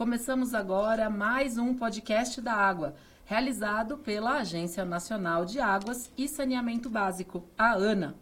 Começamos 0.00 0.54
agora 0.54 1.10
mais 1.10 1.58
um 1.58 1.74
podcast 1.74 2.40
da 2.40 2.54
água, 2.54 2.94
realizado 3.26 3.98
pela 3.98 4.38
Agência 4.38 4.82
Nacional 4.82 5.44
de 5.44 5.60
Águas 5.60 6.10
e 6.16 6.26
Saneamento 6.26 6.88
Básico, 6.88 7.44
a 7.58 7.74
ANA. 7.74 8.14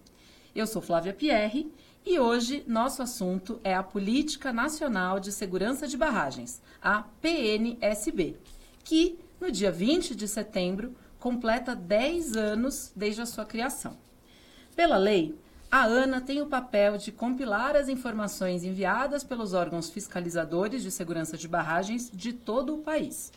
Eu 0.53 0.67
sou 0.67 0.83
Flávia 0.83 1.13
Pierre 1.13 1.73
e 2.05 2.19
hoje 2.19 2.65
nosso 2.67 3.01
assunto 3.01 3.61
é 3.63 3.77
a 3.77 3.83
Política 3.85 4.53
Nacional 4.53 5.21
de 5.21 5.31
Segurança 5.31 5.87
de 5.87 5.97
Barragens, 5.97 6.61
a 6.83 7.05
PNSB, 7.21 8.37
que 8.83 9.17
no 9.41 9.49
dia 9.49 9.71
20 9.71 10.17
de 10.17 10.27
setembro 10.27 10.97
completa 11.21 11.77
10 11.77 12.37
anos 12.37 12.91
desde 12.97 13.23
a 13.23 13.27
sua 13.27 13.45
criação. 13.45 13.97
Pela 14.75 14.97
lei, 14.97 15.39
a 15.71 15.85
ANA 15.85 16.21
tem 16.21 16.41
o 16.41 16.47
papel 16.47 16.97
de 16.97 17.13
compilar 17.13 17.77
as 17.77 17.89
informações 17.89 18.65
enviadas 18.65 19.23
pelos 19.23 19.53
órgãos 19.53 19.91
fiscalizadores 19.91 20.83
de 20.83 20.91
segurança 20.91 21.37
de 21.37 21.47
barragens 21.47 22.11
de 22.13 22.33
todo 22.33 22.75
o 22.75 22.79
país. 22.79 23.31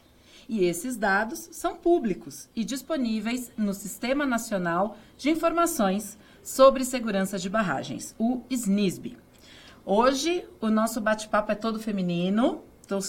E 0.48 0.64
esses 0.64 0.96
dados 0.96 1.50
são 1.52 1.76
públicos 1.76 2.50
e 2.56 2.64
disponíveis 2.64 3.52
no 3.58 3.74
Sistema 3.74 4.26
Nacional 4.26 4.98
de 5.18 5.30
Informações 5.30 6.18
sobre 6.42 6.86
Segurança 6.86 7.38
de 7.38 7.50
Barragens, 7.50 8.16
o 8.18 8.42
SNISB. 8.50 9.18
Hoje, 9.86 10.46
o 10.60 10.70
nosso 10.70 11.02
bate-papo 11.02 11.52
é 11.52 11.56
todo 11.56 11.80
feminino. 11.80 12.64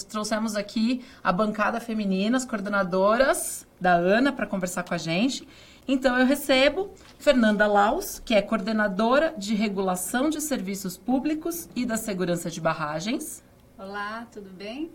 Trouxemos 0.09 0.55
aqui 0.55 1.03
a 1.23 1.31
bancada 1.31 1.79
feminina, 1.79 2.37
as 2.37 2.45
coordenadoras 2.45 3.67
da 3.79 3.93
ANA, 3.93 4.31
para 4.31 4.47
conversar 4.47 4.83
com 4.83 4.93
a 4.93 4.97
gente. 4.97 5.47
Então, 5.87 6.17
eu 6.17 6.25
recebo 6.25 6.91
Fernanda 7.19 7.67
Laus, 7.67 8.21
que 8.23 8.33
é 8.33 8.41
coordenadora 8.41 9.33
de 9.37 9.53
regulação 9.53 10.29
de 10.29 10.39
serviços 10.39 10.95
públicos 10.95 11.67
e 11.75 11.85
da 11.85 11.97
segurança 11.97 12.49
de 12.49 12.61
barragens. 12.61 13.43
Olá, 13.77 14.25
tudo 14.31 14.49
bem? 14.49 14.89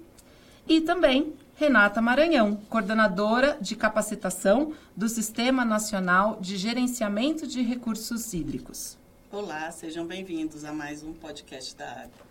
E 0.66 0.80
também 0.80 1.34
Renata 1.56 2.00
Maranhão, 2.00 2.56
coordenadora 2.70 3.58
de 3.60 3.76
capacitação 3.76 4.72
do 4.96 5.08
Sistema 5.10 5.62
Nacional 5.62 6.38
de 6.40 6.56
Gerenciamento 6.56 7.46
de 7.46 7.60
Recursos 7.60 8.32
Hídricos. 8.32 8.96
Olá, 9.30 9.70
sejam 9.70 10.06
bem-vindos 10.06 10.64
a 10.64 10.72
mais 10.72 11.02
um 11.02 11.12
podcast 11.12 11.76
da 11.76 11.90
Água. 11.90 12.28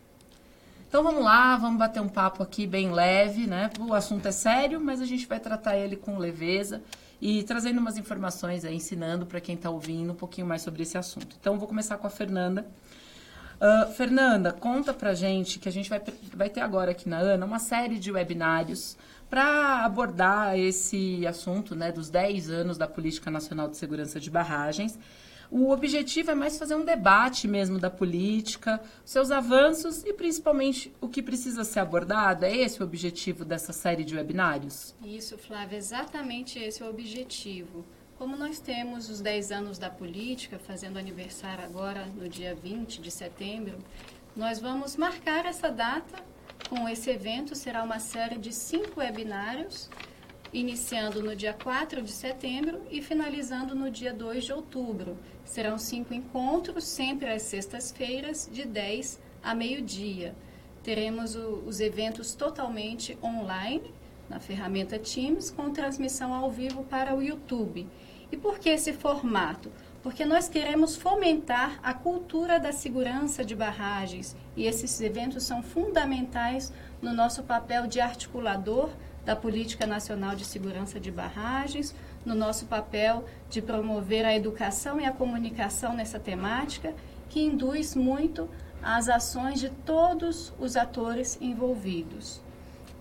Então 0.88 1.04
vamos 1.04 1.24
lá, 1.24 1.58
vamos 1.58 1.78
bater 1.78 2.02
um 2.02 2.10
papo 2.10 2.42
aqui 2.42 2.66
bem 2.66 2.92
leve, 2.92 3.46
né? 3.46 3.70
O 3.80 3.94
assunto 3.94 4.28
é 4.28 4.32
sério, 4.32 4.80
mas 4.80 5.00
a 5.00 5.06
gente 5.06 5.28
vai 5.28 5.40
tratar 5.40 5.78
ele 5.78 5.96
com 5.96 6.18
leveza 6.18 6.82
e 7.22 7.44
trazendo 7.44 7.80
umas 7.80 7.98
informações 7.98 8.64
aí, 8.64 8.76
ensinando 8.76 9.26
para 9.26 9.42
quem 9.42 9.56
está 9.56 9.70
ouvindo 9.70 10.14
um 10.14 10.16
pouquinho 10.16 10.46
mais 10.46 10.62
sobre 10.62 10.84
esse 10.84 10.98
assunto. 10.98 11.36
Então, 11.40 11.58
vou 11.58 11.68
começar 11.68 11.98
com 11.98 12.08
a 12.08 12.10
Fernanda. 12.10 12.66
Uh, 13.60 13.92
Fernanda, 13.94 14.54
conta 14.54 14.94
pra 14.94 15.16
gente 15.16 15.58
que 15.58 15.68
a 15.68 15.72
gente 15.72 15.90
vai, 15.90 16.00
vai 16.34 16.50
ter 16.50 16.62
agora 16.62 16.92
aqui 16.92 17.10
na 17.10 17.18
ANA 17.18 17.44
uma 17.44 17.58
série 17.58 17.98
de 17.98 18.12
webinários 18.12 18.96
para 19.30 19.84
abordar 19.84 20.58
esse 20.58 21.26
assunto 21.26 21.76
né, 21.76 21.92
dos 21.92 22.10
10 22.10 22.50
anos 22.52 22.78
da 22.78 22.88
Política 22.88 23.32
Nacional 23.32 23.68
de 23.68 23.76
Segurança 23.76 24.20
de 24.20 24.30
Barragens. 24.30 24.98
O 25.50 25.72
objetivo 25.72 26.32
é 26.32 26.36
mais 26.36 26.58
fazer 26.58 26.76
um 26.76 26.84
debate 26.84 27.48
mesmo 27.48 27.80
da 27.80 27.90
política, 27.90 28.82
seus 29.06 29.32
avanços 29.32 30.04
e 30.04 30.14
principalmente 30.14 30.94
o 31.00 31.08
que 31.08 31.22
precisa 31.22 31.64
ser 31.64 31.80
abordado. 31.80 32.46
É 32.46 32.56
esse 32.56 32.82
o 32.82 32.86
objetivo 32.86 33.46
dessa 33.46 33.72
série 33.72 34.04
de 34.04 34.16
webinários? 34.16 34.94
Isso, 35.04 35.38
Flávia, 35.38 35.78
exatamente 35.78 36.60
esse 36.60 36.84
é 36.84 36.86
o 36.86 36.90
objetivo. 36.90 37.86
Como 38.18 38.36
nós 38.36 38.60
temos 38.60 39.10
os 39.10 39.22
10 39.22 39.52
anos 39.52 39.78
da 39.78 39.90
política, 39.90 40.58
fazendo 40.58 40.98
aniversário 40.98 41.64
agora 41.64 42.08
no 42.08 42.28
dia 42.28 42.56
20 42.56 43.00
de 43.00 43.12
setembro, 43.12 43.78
nós 44.36 44.60
vamos 44.60 44.96
marcar 44.98 45.46
essa 45.46 45.70
data 45.70 46.18
com 46.68 46.90
esse 46.90 47.10
evento. 47.10 47.56
Será 47.56 47.84
uma 47.84 48.00
série 48.00 48.38
de 48.38 48.52
cinco 48.52 49.00
webinários 49.00 49.90
iniciando 50.54 51.22
no 51.22 51.36
dia 51.36 51.54
4 51.54 52.02
de 52.02 52.12
setembro 52.12 52.82
e 52.90 53.02
finalizando 53.02 53.76
no 53.76 53.92
dia 53.92 54.14
2 54.14 54.46
de 54.46 54.54
outubro. 54.54 55.18
Serão 55.44 55.78
cinco 55.78 56.14
encontros, 56.14 56.84
sempre 56.86 57.30
às 57.30 57.44
sextas-feiras, 57.44 58.50
de 58.52 58.66
10 58.66 59.20
a 59.44 59.54
meio-dia. 59.54 60.36
Teremos 60.84 61.36
o, 61.36 61.64
os 61.66 61.80
eventos 61.80 62.34
totalmente 62.34 63.18
online, 63.22 63.94
na 64.30 64.40
ferramenta 64.40 64.98
Teams, 65.00 65.50
com 65.50 65.72
transmissão 65.72 66.34
ao 66.34 66.50
vivo 66.50 66.84
para 66.84 67.16
o 67.16 67.22
YouTube. 67.22 67.88
E 68.32 68.38
por 68.38 68.60
que 68.60 68.70
esse 68.70 68.92
formato? 68.94 69.72
Porque 70.04 70.26
nós 70.26 70.48
queremos 70.48 70.96
fomentar 70.96 71.80
a 71.82 71.94
cultura 71.94 72.60
da 72.60 72.72
segurança 72.72 73.44
de 73.44 73.56
barragens 73.56 74.36
e 74.56 74.66
esses 74.66 75.00
eventos 75.02 75.44
são 75.44 75.62
fundamentais 75.64 76.72
no 77.02 77.14
nosso 77.14 77.44
papel 77.44 77.88
de 77.88 78.00
articulador 78.00 78.90
da 79.28 79.36
Política 79.36 79.86
Nacional 79.86 80.38
de 80.38 80.46
Segurança 80.46 81.02
de 81.02 81.12
Barragens, 81.12 81.94
no 82.26 82.34
nosso 82.34 82.66
papel 82.66 83.26
de 83.50 83.62
promover 83.62 84.24
a 84.24 84.34
educação 84.34 85.02
e 85.02 85.06
a 85.06 85.12
comunicação 85.12 85.94
nessa 85.94 86.18
temática, 86.18 86.96
que 87.30 87.42
induz 87.42 87.94
muito 87.94 88.50
as 88.82 89.10
ações 89.10 89.60
de 89.60 89.70
todos 89.70 90.54
os 90.58 90.78
atores 90.78 91.38
envolvidos. 91.42 92.42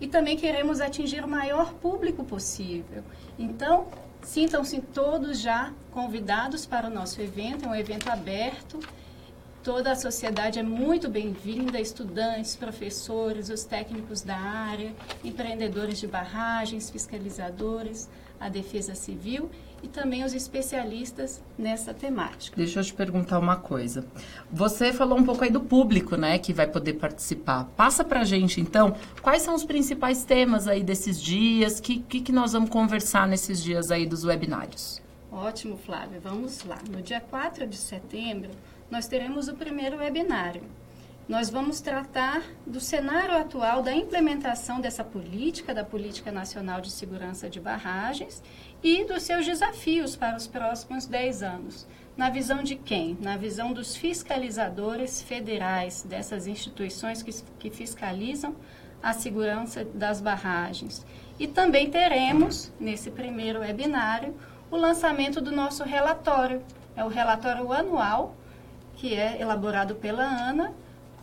E 0.01 0.09
também 0.09 0.37
queremos 0.37 0.81
atingir 0.81 1.25
o 1.25 1.29
maior 1.29 1.73
público 1.75 2.25
possível. 2.25 3.05
Então, 3.39 3.87
sintam-se 4.21 4.81
todos 4.81 5.39
já 5.39 5.73
convidados 5.93 6.67
para 6.67 6.89
o 6.89 6.91
nosso 6.93 7.23
evento, 7.23 7.67
é 7.67 7.69
um 7.69 7.75
evento 7.75 8.11
aberto 8.11 8.81
Toda 9.67 9.91
a 9.91 9.97
sociedade 9.97 10.61
é 10.61 10.63
muito 10.63 11.09
bem-vinda, 11.09 11.81
estudantes, 11.81 12.55
professores, 12.55 13.51
os 13.51 13.65
técnicos 13.65 14.23
da 14.23 14.37
área, 14.37 14.95
empreendedores 15.25 15.99
de 15.99 16.07
barragens, 16.07 16.89
fiscalizadores, 16.89 18.09
a 18.39 18.49
defesa 18.49 18.95
civil 18.95 19.51
e 19.83 19.89
também 19.89 20.23
os 20.23 20.35
especialistas 20.35 21.43
nessa 21.59 21.93
temática. 21.93 22.57
Deixa 22.57 22.79
eu 22.79 22.85
te 22.85 22.95
perguntar 22.95 23.41
uma 23.41 23.57
coisa. 23.57 24.07
Você 24.53 24.93
falou 24.93 25.19
um 25.19 25.25
pouco 25.25 25.43
aí 25.43 25.51
do 25.51 25.61
público, 25.61 26.15
né, 26.15 26.39
que 26.39 26.53
vai 26.53 26.69
poder 26.69 26.93
participar. 26.93 27.65
Passa 27.77 28.05
pra 28.05 28.23
gente, 28.23 28.61
então, 28.61 28.95
quais 29.21 29.43
são 29.43 29.53
os 29.53 29.65
principais 29.65 30.23
temas 30.23 30.69
aí 30.69 30.85
desses 30.85 31.21
dias? 31.21 31.81
O 31.81 31.83
que, 31.83 31.99
que, 32.03 32.21
que 32.21 32.31
nós 32.31 32.53
vamos 32.53 32.71
conversar 32.71 33.27
nesses 33.27 33.61
dias 33.61 33.91
aí 33.91 34.07
dos 34.07 34.25
webinários? 34.25 35.03
Ótimo, 35.33 35.77
Flávia. 35.77 36.21
Vamos 36.21 36.65
lá. 36.65 36.79
No 36.89 37.03
dia 37.03 37.21
4 37.21 37.67
de 37.67 37.77
setembro, 37.77 38.53
nós 38.91 39.07
teremos 39.07 39.49
o 39.49 39.55
primeiro 39.55 39.99
webinário. 39.99 40.63
Nós 41.29 41.51
vamos 41.51 41.81
tratar 41.81 42.41
do 42.65 42.79
cenário 42.79 43.37
atual 43.37 43.83
da 43.83 43.93
implementação 43.93 44.81
dessa 44.81 45.03
política, 45.03 45.75
da 45.75 45.85
Política 45.85 46.31
Nacional 46.31 46.81
de 46.81 46.89
Segurança 46.89 47.51
de 47.51 47.59
Barragens 47.59 48.41
e 48.81 49.05
dos 49.05 49.25
seus 49.25 49.45
desafios 49.45 50.15
para 50.15 50.37
os 50.37 50.47
próximos 50.47 51.05
10 51.05 51.43
anos. 51.43 51.87
Na 52.17 52.31
visão 52.31 52.63
de 52.63 52.77
quem? 52.77 53.19
Na 53.21 53.37
visão 53.37 53.73
dos 53.73 53.97
fiscalizadores 53.97 55.21
federais, 55.21 56.05
dessas 56.05 56.47
instituições 56.47 57.25
que, 57.25 57.33
que 57.59 57.71
fiscalizam 57.71 58.55
a 59.03 59.13
segurança 59.13 59.85
das 59.85 60.21
barragens. 60.21 61.05
E 61.41 61.49
também 61.49 61.91
teremos, 61.91 62.73
nesse 62.79 63.11
primeiro 63.11 63.61
webinário, 63.61 64.33
o 64.71 64.77
lançamento 64.77 65.41
do 65.41 65.51
nosso 65.51 65.83
relatório. 65.83 66.63
É 66.95 67.05
o 67.05 67.09
relatório 67.09 67.73
anual 67.73 68.37
que 68.97 69.15
é 69.15 69.41
elaborado 69.41 69.95
pela 69.95 70.25
ANA, 70.25 70.73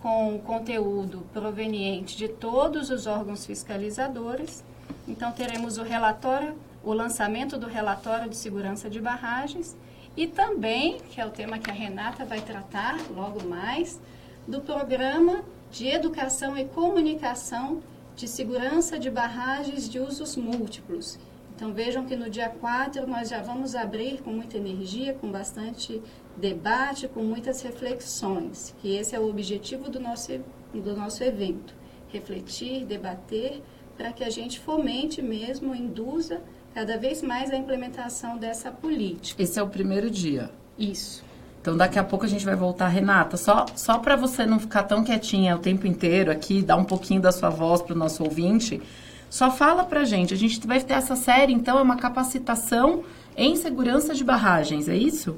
com 0.02 0.40
conteúdo 0.40 1.26
proveniente 1.34 2.18
de 2.18 2.28
todos 2.28 2.90
os 2.90 3.08
órgãos 3.08 3.46
fiscalizadores. 3.46 4.64
Então, 5.08 5.32
teremos 5.32 5.78
o 5.78 5.84
relatório, 5.84 6.56
o 6.84 6.94
lançamento 6.94 7.58
do 7.58 7.68
relatório 7.68 8.30
de 8.30 8.36
segurança 8.36 8.90
de 8.90 9.00
barragens 9.00 9.76
e 10.16 10.28
também, 10.28 11.00
que 11.10 11.20
é 11.20 11.26
o 11.26 11.32
tema 11.32 11.58
que 11.58 11.72
a 11.72 11.74
Renata 11.74 12.24
vai 12.26 12.42
tratar 12.42 12.98
logo 13.16 13.48
mais, 13.48 14.00
do 14.48 14.62
programa 14.62 15.42
de 15.72 15.88
educação 15.88 16.58
e 16.58 16.66
comunicação 16.66 17.82
de 18.16 18.28
segurança 18.28 19.00
de 19.00 19.10
barragens 19.10 19.90
de 19.90 20.00
usos 20.00 20.36
múltiplos. 20.36 21.18
Então 21.56 21.74
vejam 21.74 22.06
que 22.06 22.16
no 22.16 22.30
dia 22.30 22.50
4 22.50 23.08
nós 23.08 23.30
já 23.30 23.42
vamos 23.42 23.76
abrir 23.76 24.22
com 24.22 24.32
muita 24.32 24.58
energia, 24.58 25.14
com 25.14 25.32
bastante 25.32 26.02
debate 26.36 27.08
com 27.08 27.24
muitas 27.24 27.62
reflexões, 27.62 28.76
que 28.82 28.96
esse 28.96 29.16
é 29.16 29.20
o 29.20 29.30
objetivo 29.30 29.90
do 29.90 30.00
nosso, 30.00 30.32
do 30.74 30.96
nosso 30.96 31.24
evento. 31.24 31.76
Refletir, 32.10 32.86
debater, 32.86 33.62
para 33.98 34.12
que 34.12 34.24
a 34.24 34.30
gente 34.30 34.60
fomente 34.60 35.22
mesmo, 35.22 35.76
induza 35.76 36.42
cada 36.74 36.98
vez 36.98 37.22
mais 37.22 37.52
a 37.52 37.56
implementação 37.56 38.38
dessa 38.38 38.72
política. 38.72 39.42
Esse 39.42 39.60
é 39.60 39.64
o 39.64 39.68
primeiro 39.68 40.10
dia. 40.10 40.50
Isso. 40.78 41.24
Então 41.62 41.78
daqui 41.78 41.98
a 41.98 42.04
pouco 42.04 42.26
a 42.26 42.28
gente 42.28 42.44
vai 42.44 42.56
voltar, 42.56 42.88
Renata. 42.88 43.38
Só, 43.38 43.66
só 43.76 44.00
para 44.00 44.16
você 44.16 44.46
não 44.46 44.60
ficar 44.60 44.84
tão 44.84 45.04
quietinha 45.04 45.56
o 45.56 45.60
tempo 45.60 45.88
inteiro 45.88 46.32
aqui, 46.32 46.62
dar 46.62 46.76
um 46.76 46.84
pouquinho 46.84 47.22
da 47.22 47.32
sua 47.32 47.50
voz 47.50 47.82
para 47.82 47.94
o 47.94 47.98
nosso 47.98 48.24
ouvinte. 48.24 48.82
Só 49.34 49.50
fala 49.50 49.84
para 49.84 50.06
gente. 50.06 50.32
A 50.32 50.38
gente 50.38 50.68
vai 50.68 50.80
ter 50.80 50.94
essa 50.94 51.16
série, 51.16 51.52
então, 51.52 51.80
é 51.80 51.82
uma 51.82 51.96
capacitação 51.96 53.04
em 53.36 53.56
segurança 53.56 54.14
de 54.14 54.24
barragens, 54.24 54.88
é 54.88 54.96
isso? 54.96 55.36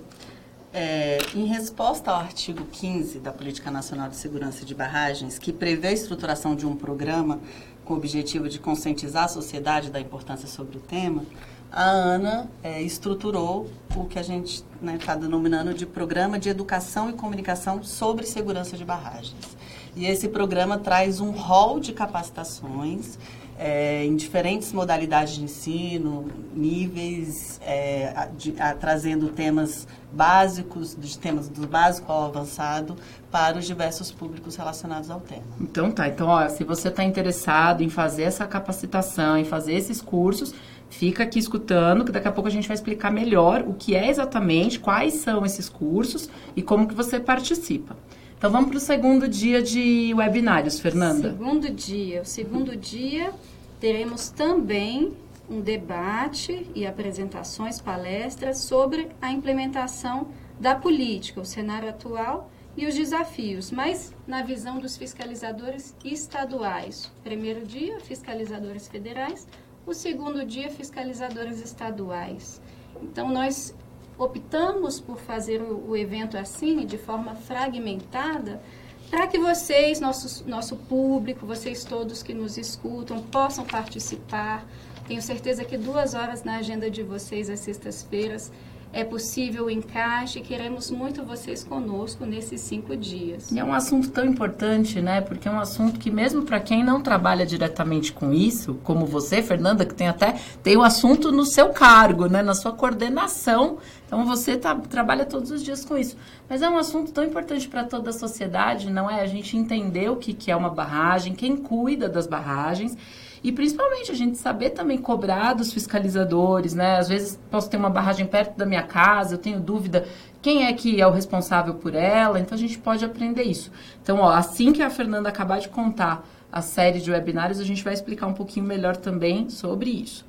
É, 0.74 1.18
em 1.33 1.45
resposta 1.45 2.12
ao 2.12 2.18
artigo 2.18 2.65
15 2.65 3.19
da 3.19 3.31
Política 3.31 3.71
Nacional 3.71 4.09
de 4.09 4.18
Segurança 4.18 4.65
de 4.65 4.75
Barragens, 4.75 5.39
que 5.39 5.53
prevê 5.53 5.88
a 5.88 5.92
estruturação 5.94 6.57
de 6.57 6.68
um 6.68 6.75
programa 6.75 7.39
com 7.86 7.94
o 7.94 7.97
objetivo 7.97 8.50
de 8.50 8.59
conscientizar 8.59 9.24
a 9.24 9.27
sociedade 9.30 9.89
da 9.89 10.01
importância 10.01 10.45
sobre 10.50 10.75
o 10.75 10.81
tema, 10.81 11.24
a 11.71 11.89
ANA 11.89 12.50
é, 12.62 12.81
estruturou 12.81 13.69
o 13.95 14.03
que 14.03 14.19
a 14.19 14.24
gente 14.24 14.56
está 14.56 14.68
né, 14.81 14.97
tá 14.97 15.15
denominando 15.15 15.74
de 15.74 15.86
Programa 15.86 16.38
de 16.38 16.50
Educação 16.50 17.09
e 17.09 17.13
Comunicação 17.13 17.81
sobre 17.81 18.25
Segurança 18.25 18.75
de 18.75 18.83
Barragens. 18.83 19.56
E 19.95 20.06
esse 20.06 20.27
programa 20.27 20.77
traz 20.77 21.21
um 21.21 21.31
rol 21.31 21.80
de 21.80 21.94
capacitações 21.94 23.18
é, 23.57 24.04
em 24.06 24.16
diferentes 24.16 24.74
modalidades 24.74 25.36
de 25.36 25.44
ensino, 25.44 26.28
níveis, 26.54 27.60
é, 27.63 28.28
de, 28.38 28.54
a, 28.60 28.74
trazendo 28.74 29.30
temas 29.30 29.88
básicos, 30.12 30.94
dos 30.94 31.16
temas 31.16 31.48
do 31.48 31.68
básico 31.68 32.12
ao 32.12 32.25
avançado, 32.25 32.96
para 33.31 33.57
os 33.57 33.66
diversos 33.66 34.12
públicos 34.12 34.56
relacionados 34.56 35.10
ao 35.10 35.19
tema. 35.19 35.44
Então 35.60 35.92
tá, 35.92 36.07
então 36.07 36.28
ó, 36.28 36.48
se 36.50 36.63
você 36.63 36.90
está 36.90 37.04
interessado 37.04 37.81
em 37.81 37.90
fazer 37.90 38.24
essa 38.24 38.46
capacitação, 38.46 39.38
em 39.38 39.46
fazer 39.46 39.74
esses 39.74 40.02
cursos, 40.02 40.54
fica 40.90 41.24
aqui 41.24 41.40
escutando, 41.40 42.06
que 42.06 42.12
daqui 42.12 42.28
a 42.28 42.31
pouco 42.31 42.48
a 42.48 42.52
gente 42.52 42.68
vai 42.68 42.75
explicar 42.75 43.12
melhor 43.12 43.63
o 43.68 43.74
que 43.74 43.96
é 43.96 44.10
exatamente, 44.10 44.80
quais 44.80 45.16
são 45.16 45.46
esses 45.46 45.69
cursos 45.69 46.30
e 46.56 46.62
como 46.62 46.88
que 46.88 46.94
você 46.94 47.19
participa. 47.19 47.96
Então 48.45 48.53
vamos 48.53 48.69
para 48.69 48.77
o 48.77 48.80
segundo 48.80 49.27
dia 49.27 49.59
de 49.59 50.13
webinários, 50.13 50.80
Fernanda. 50.80 51.31
Segundo 51.31 51.68
dia. 51.68 52.21
O 52.21 52.25
segundo 52.25 52.75
dia 52.75 53.33
teremos 53.80 54.30
também 54.30 55.13
um 55.50 55.59
debate 55.59 56.69
e 56.75 56.86
apresentações, 56.86 57.81
palestras 57.81 58.59
sobre 58.59 59.09
a 59.19 59.31
implementação 59.31 60.27
da 60.59 60.75
política, 60.75 61.42
o 61.42 61.44
cenário 61.44 61.89
atual 61.89 62.51
e 62.77 62.86
os 62.86 62.94
desafios, 62.94 63.71
mas 63.71 64.13
na 64.27 64.44
visão 64.44 64.77
dos 64.77 64.95
fiscalizadores 64.95 65.95
estaduais. 66.06 67.12
Primeiro 67.24 67.65
dia, 67.65 68.00
fiscalizadores 68.00 68.88
federais, 68.88 69.47
o 69.88 69.94
segundo 69.95 70.45
dia, 70.45 70.69
fiscalizadores 70.69 71.65
estaduais. 71.65 72.62
Então, 73.01 73.27
nós 73.27 73.74
optamos 74.18 75.00
por 75.00 75.20
fazer 75.20 75.62
o, 75.62 75.90
o 75.90 75.98
evento 75.98 76.38
assim, 76.38 76.86
de 76.86 76.98
forma 76.98 77.36
fragmentada, 77.36 78.62
para 79.10 79.28
que 79.28 79.38
vocês, 79.38 80.00
nosso, 80.00 80.48
nosso 80.48 80.76
público, 80.76 81.46
vocês 81.46 81.84
todos 81.84 82.24
que 82.24 82.34
nos 82.34 82.58
escutam, 82.58 83.22
possam 83.22 83.66
participar. 83.66 84.66
Tenho 85.08 85.22
certeza 85.22 85.64
que 85.64 85.78
duas 85.78 86.14
horas 86.16 86.44
na 86.44 86.58
agenda 86.58 86.90
de 86.90 87.04
vocês 87.04 87.50
às 87.50 87.60
sextas-feiras 87.60 88.52
é 88.95 89.03
possível 89.03 89.65
o 89.65 89.69
encaixe. 89.69 90.39
Queremos 90.39 90.89
muito 90.89 91.21
vocês 91.21 91.65
conosco 91.65 92.25
nesses 92.25 92.62
cinco 92.62 92.95
dias. 92.95 93.51
E 93.51 93.59
é 93.59 93.63
um 93.63 93.74
assunto 93.74 94.09
tão 94.09 94.25
importante, 94.25 95.01
né? 95.01 95.19
Porque 95.19 95.50
é 95.50 95.51
um 95.51 95.59
assunto 95.59 96.00
que 96.00 96.09
mesmo 96.09 96.44
para 96.44 96.62
quem 96.62 96.81
não 96.81 97.01
trabalha 97.01 97.45
diretamente 97.45 98.13
com 98.13 98.31
isso, 98.31 98.75
como 98.86 99.06
você, 99.06 99.44
Fernanda, 99.44 99.86
que 99.86 99.94
tem 99.94 100.07
até 100.07 100.39
tem 100.63 100.77
o 100.77 100.81
assunto 100.81 101.30
no 101.30 101.45
seu 101.45 101.69
cargo, 101.69 102.27
né? 102.27 102.42
Na 102.42 102.56
sua 102.56 102.71
coordenação. 102.71 103.80
Então 104.07 104.25
você 104.25 104.56
tá, 104.56 104.74
trabalha 104.74 105.25
todos 105.25 105.51
os 105.51 105.62
dias 105.62 105.83
com 105.83 105.97
isso. 105.97 106.15
Mas 106.47 106.62
é 106.62 106.69
um 106.69 106.77
assunto 106.77 107.12
tão 107.12 107.25
importante 107.25 107.68
para 107.68 107.83
toda 107.83 108.12
a 108.12 108.13
sociedade, 108.13 108.89
não 108.89 109.12
é? 109.12 109.19
A 109.19 109.27
gente 109.27 109.57
entender 109.57 110.09
o 110.09 110.15
que, 110.15 110.33
que 110.33 110.50
é 110.50 110.56
uma 110.56 110.69
barragem, 110.69 111.33
quem 111.33 111.57
cuida 111.57 112.07
das 112.07 112.27
barragens 112.27 112.97
e 113.45 113.51
principalmente 113.51 114.12
a 114.12 114.15
gente 114.15 114.39
saber 114.39 114.71
também 114.71 114.97
cobrar 114.97 115.53
dos 115.53 115.71
fiscalizadores, 115.71 116.74
né? 116.74 116.97
Às 116.97 117.09
vezes 117.09 117.39
posso 117.51 117.69
ter 117.69 117.77
uma 117.77 117.92
barragem 117.92 118.25
perto 118.25 118.57
da 118.57 118.65
minha 118.65 118.81
casa, 118.81 119.36
eu 119.36 119.38
tenho 119.38 119.59
dúvida 119.59 120.07
quem 120.42 120.65
é 120.65 120.74
que 120.74 121.00
é 121.00 121.06
o 121.06 121.12
responsável 121.12 121.75
por 121.75 121.94
ela, 121.94 122.39
então 122.39 122.56
a 122.56 122.59
gente 122.59 122.80
pode 122.80 123.06
aprender 123.06 123.44
isso. 123.44 123.71
Então, 124.01 124.18
ó, 124.18 124.31
assim 124.31 124.74
que 124.74 124.81
a 124.81 124.89
Fernanda 124.89 125.30
acabar 125.30 125.59
de 125.59 125.69
contar 125.69 126.27
a 126.51 126.59
série 126.59 127.00
de 127.00 127.12
webinários, 127.12 127.59
a 127.59 127.63
gente 127.63 127.83
vai 127.83 127.94
explicar 127.94 128.25
um 128.25 128.33
pouquinho 128.33 128.65
melhor 128.65 128.97
também 128.97 129.47
sobre 129.47 129.92
isso. 129.92 130.25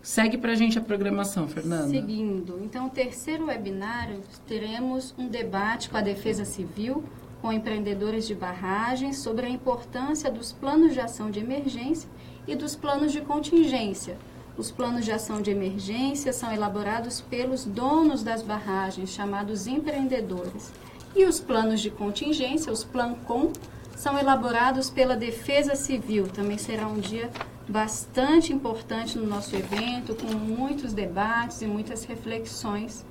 Segue 0.00 0.38
para 0.38 0.52
a 0.52 0.54
gente 0.54 0.78
a 0.78 0.80
programação, 0.80 1.48
Fernanda. 1.48 1.88
Seguindo. 1.88 2.60
Então, 2.62 2.86
o 2.86 2.90
terceiro 2.90 3.46
webinário, 3.46 4.20
teremos 4.46 5.12
um 5.18 5.26
debate 5.26 5.90
com 5.90 5.96
a 5.96 6.02
Defesa 6.02 6.44
Civil, 6.44 7.02
com 7.42 7.52
empreendedores 7.52 8.28
de 8.28 8.34
barragens, 8.36 9.18
sobre 9.18 9.46
a 9.46 9.48
importância 9.48 10.30
dos 10.30 10.52
planos 10.52 10.92
de 10.94 11.00
ação 11.00 11.32
de 11.32 11.40
emergência 11.40 12.08
e 12.46 12.54
dos 12.54 12.74
planos 12.74 13.12
de 13.12 13.20
contingência. 13.20 14.16
Os 14.56 14.70
planos 14.70 15.04
de 15.04 15.12
ação 15.12 15.40
de 15.40 15.50
emergência 15.50 16.32
são 16.32 16.52
elaborados 16.52 17.20
pelos 17.20 17.64
donos 17.64 18.22
das 18.22 18.42
barragens, 18.42 19.10
chamados 19.10 19.66
empreendedores. 19.66 20.72
E 21.14 21.24
os 21.24 21.40
planos 21.40 21.80
de 21.80 21.90
contingência, 21.90 22.72
os 22.72 22.84
PLANCOM, 22.84 23.52
são 23.96 24.18
elaborados 24.18 24.88
pela 24.88 25.16
Defesa 25.16 25.74
Civil. 25.74 26.26
Também 26.26 26.58
será 26.58 26.86
um 26.86 26.98
dia 26.98 27.30
bastante 27.68 28.52
importante 28.52 29.18
no 29.18 29.26
nosso 29.26 29.54
evento, 29.54 30.14
com 30.14 30.32
muitos 30.34 30.92
debates 30.92 31.62
e 31.62 31.66
muitas 31.66 32.04
reflexões 32.04 33.04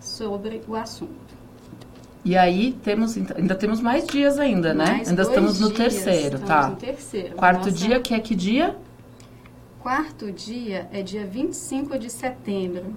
sobre 0.00 0.62
o 0.66 0.74
assunto. 0.74 1.35
E 2.26 2.36
aí 2.36 2.72
temos 2.82 3.16
ainda 3.16 3.54
temos 3.54 3.80
mais 3.80 4.04
dias 4.04 4.36
ainda, 4.36 4.74
né? 4.74 4.84
Mais 4.84 5.08
ainda 5.08 5.22
estamos 5.22 5.60
no 5.60 5.68
dias, 5.68 5.78
terceiro, 5.78 6.38
estamos 6.38 6.48
tá? 6.48 6.68
No 6.70 6.74
terceiro. 6.74 7.36
Quarto 7.36 7.66
Nossa, 7.66 7.70
dia, 7.70 8.00
que 8.00 8.14
é 8.14 8.18
que 8.18 8.34
dia? 8.34 8.76
Quarto 9.78 10.32
dia 10.32 10.88
é 10.92 11.02
dia 11.02 11.24
25 11.24 11.96
de 11.96 12.10
setembro. 12.10 12.96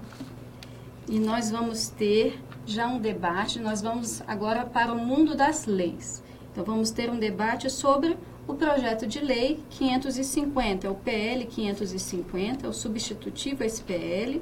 E 1.08 1.20
nós 1.20 1.48
vamos 1.48 1.86
ter 1.90 2.40
já 2.66 2.88
um 2.88 2.98
debate, 2.98 3.60
nós 3.60 3.80
vamos 3.80 4.20
agora 4.26 4.64
para 4.64 4.92
o 4.92 4.98
mundo 4.98 5.36
das 5.36 5.64
leis. 5.64 6.24
Então 6.50 6.64
vamos 6.64 6.90
ter 6.90 7.08
um 7.08 7.16
debate 7.16 7.70
sobre 7.70 8.18
o 8.48 8.54
projeto 8.54 9.06
de 9.06 9.20
lei 9.20 9.60
550, 9.70 10.90
o 10.90 10.96
PL 10.96 11.46
550, 11.46 12.68
o 12.68 12.72
substitutivo 12.72 13.62
SPL, 13.62 14.40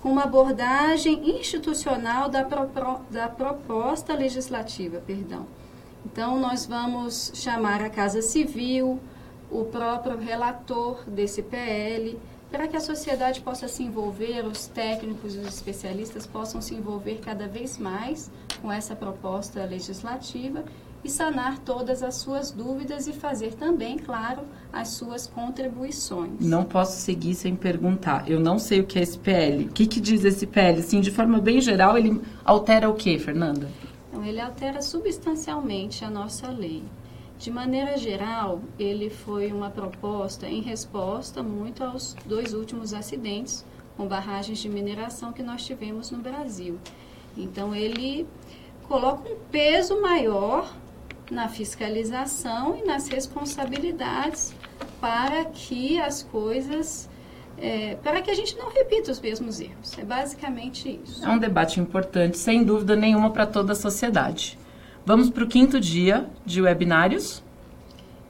com 0.00 0.10
uma 0.10 0.24
abordagem 0.24 1.38
institucional 1.38 2.28
da, 2.28 2.46
da 3.10 3.28
proposta 3.28 4.14
legislativa, 4.14 5.02
perdão. 5.06 5.46
Então, 6.06 6.38
nós 6.38 6.66
vamos 6.66 7.32
chamar 7.34 7.82
a 7.82 7.90
Casa 7.90 8.22
Civil, 8.22 9.00
o 9.50 9.64
próprio 9.64 10.16
relator 10.16 11.02
desse 11.06 11.42
PL, 11.42 12.18
para 12.50 12.66
que 12.66 12.76
a 12.76 12.80
sociedade 12.80 13.40
possa 13.40 13.68
se 13.68 13.82
envolver, 13.82 14.46
os 14.46 14.66
técnicos 14.66 15.34
e 15.34 15.38
os 15.38 15.48
especialistas 15.48 16.26
possam 16.26 16.62
se 16.62 16.74
envolver 16.74 17.20
cada 17.22 17.46
vez 17.46 17.76
mais 17.76 18.30
com 18.62 18.72
essa 18.72 18.96
proposta 18.96 19.64
legislativa 19.64 20.64
e 21.04 21.08
sanar 21.08 21.58
todas 21.60 22.02
as 22.02 22.16
suas 22.16 22.50
dúvidas 22.50 23.06
e 23.06 23.12
fazer 23.12 23.54
também, 23.54 23.98
claro, 23.98 24.42
as 24.72 24.88
suas 24.88 25.26
contribuições. 25.26 26.40
Não 26.40 26.64
posso 26.64 27.00
seguir 27.00 27.34
sem 27.34 27.54
perguntar. 27.54 28.28
Eu 28.28 28.40
não 28.40 28.58
sei 28.58 28.80
o 28.80 28.84
que 28.84 28.98
é 28.98 29.02
esse 29.02 29.18
PL. 29.18 29.64
O 29.66 29.72
que, 29.72 29.86
que 29.86 30.00
diz 30.00 30.24
esse 30.24 30.46
PL? 30.46 30.82
Sim, 30.82 31.00
de 31.00 31.10
forma 31.10 31.40
bem 31.40 31.60
geral, 31.60 31.96
ele 31.96 32.20
altera 32.44 32.88
o 32.88 32.94
que, 32.94 33.18
Fernanda? 33.18 33.68
Então, 34.08 34.24
ele 34.24 34.40
altera 34.40 34.82
substancialmente 34.82 36.04
a 36.04 36.10
nossa 36.10 36.48
lei. 36.48 36.82
De 37.38 37.52
maneira 37.52 37.96
geral, 37.96 38.60
ele 38.78 39.10
foi 39.10 39.52
uma 39.52 39.70
proposta 39.70 40.48
em 40.48 40.60
resposta 40.60 41.40
muito 41.40 41.84
aos 41.84 42.16
dois 42.26 42.52
últimos 42.52 42.92
acidentes 42.92 43.64
com 43.96 44.08
barragens 44.08 44.58
de 44.58 44.68
mineração 44.68 45.32
que 45.32 45.42
nós 45.42 45.64
tivemos 45.64 46.10
no 46.10 46.18
Brasil. 46.18 46.78
Então, 47.36 47.74
ele 47.74 48.26
coloca 48.88 49.30
um 49.30 49.36
peso 49.52 50.00
maior 50.00 50.74
na 51.30 51.48
fiscalização 51.48 52.76
e 52.76 52.86
nas 52.86 53.08
responsabilidades 53.08 54.54
para 55.00 55.44
que 55.44 56.00
as 56.00 56.22
coisas 56.22 57.08
é, 57.60 57.96
para 57.96 58.22
que 58.22 58.30
a 58.30 58.34
gente 58.34 58.56
não 58.56 58.70
repita 58.70 59.10
os 59.10 59.20
mesmos 59.20 59.60
erros. 59.60 59.98
É 59.98 60.04
basicamente 60.04 61.00
isso. 61.04 61.24
É 61.24 61.28
um 61.28 61.38
debate 61.38 61.80
importante, 61.80 62.38
sem 62.38 62.62
dúvida 62.62 62.94
nenhuma, 62.94 63.30
para 63.30 63.46
toda 63.46 63.72
a 63.72 63.76
sociedade. 63.76 64.58
Vamos 65.04 65.28
para 65.30 65.42
o 65.42 65.46
quinto 65.46 65.80
dia 65.80 66.28
de 66.46 66.62
webinários. 66.62 67.42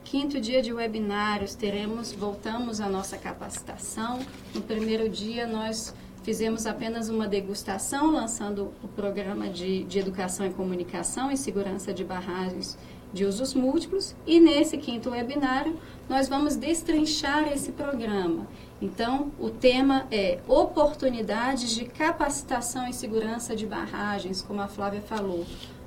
Quinto 0.04 0.40
dia 0.40 0.62
de 0.62 0.72
webinários, 0.72 1.54
teremos, 1.54 2.12
voltamos 2.12 2.80
à 2.80 2.88
nossa 2.88 3.18
capacitação. 3.18 4.20
No 4.54 4.62
primeiro 4.62 5.08
dia, 5.08 5.46
nós 5.46 5.94
fizemos 6.28 6.66
apenas 6.66 7.08
uma 7.08 7.26
degustação, 7.26 8.10
lançando 8.10 8.70
o 8.82 8.88
programa 8.88 9.48
de, 9.48 9.84
de 9.84 9.98
educação 9.98 10.44
e 10.44 10.50
comunicação 10.50 11.30
e 11.30 11.38
segurança 11.38 11.90
de 11.90 12.04
barragens 12.04 12.76
de 13.14 13.24
usos 13.24 13.54
múltiplos. 13.54 14.14
E 14.26 14.38
nesse 14.38 14.76
quinto 14.76 15.08
webinário, 15.08 15.78
nós 16.06 16.28
vamos 16.28 16.54
destrinchar 16.54 17.50
esse 17.50 17.72
programa. 17.72 18.46
Então, 18.78 19.32
o 19.40 19.48
tema 19.48 20.06
é 20.10 20.38
oportunidades 20.46 21.70
de 21.70 21.86
capacitação 21.86 22.86
em 22.86 22.92
segurança 22.92 23.56
de 23.56 23.64
barragens, 23.64 24.42
como 24.42 24.60
a 24.60 24.68
Flávia 24.68 25.00
falou. 25.00 25.46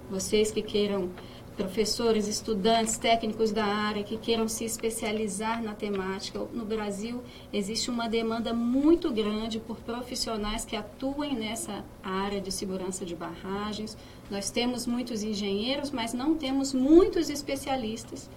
Vocês 0.09 0.49
que 0.49 0.63
queiram 0.63 1.11
professores, 1.55 2.27
estudantes, 2.27 2.97
técnicos 2.97 3.51
da 3.51 3.65
área 3.65 4.03
que 4.03 4.17
queiram 4.17 4.47
se 4.47 4.63
especializar 4.63 5.61
na 5.61 5.73
temática. 5.73 6.39
No 6.53 6.65
Brasil, 6.65 7.21
existe 7.51 7.89
uma 7.89 8.07
demanda 8.07 8.53
muito 8.53 9.11
grande 9.11 9.59
por 9.59 9.77
profissionais 9.77 10.65
que 10.65 10.75
atuem 10.75 11.35
nessa 11.35 11.83
área 12.03 12.39
de 12.39 12.51
segurança 12.51 13.05
de 13.05 13.15
barragens. 13.15 13.97
Nós 14.29 14.49
temos 14.49 14.87
muitos 14.87 15.23
engenheiros, 15.23 15.91
mas 15.91 16.13
não 16.13 16.35
temos 16.35 16.73
muitos 16.73 17.29
especialistas 17.29 18.29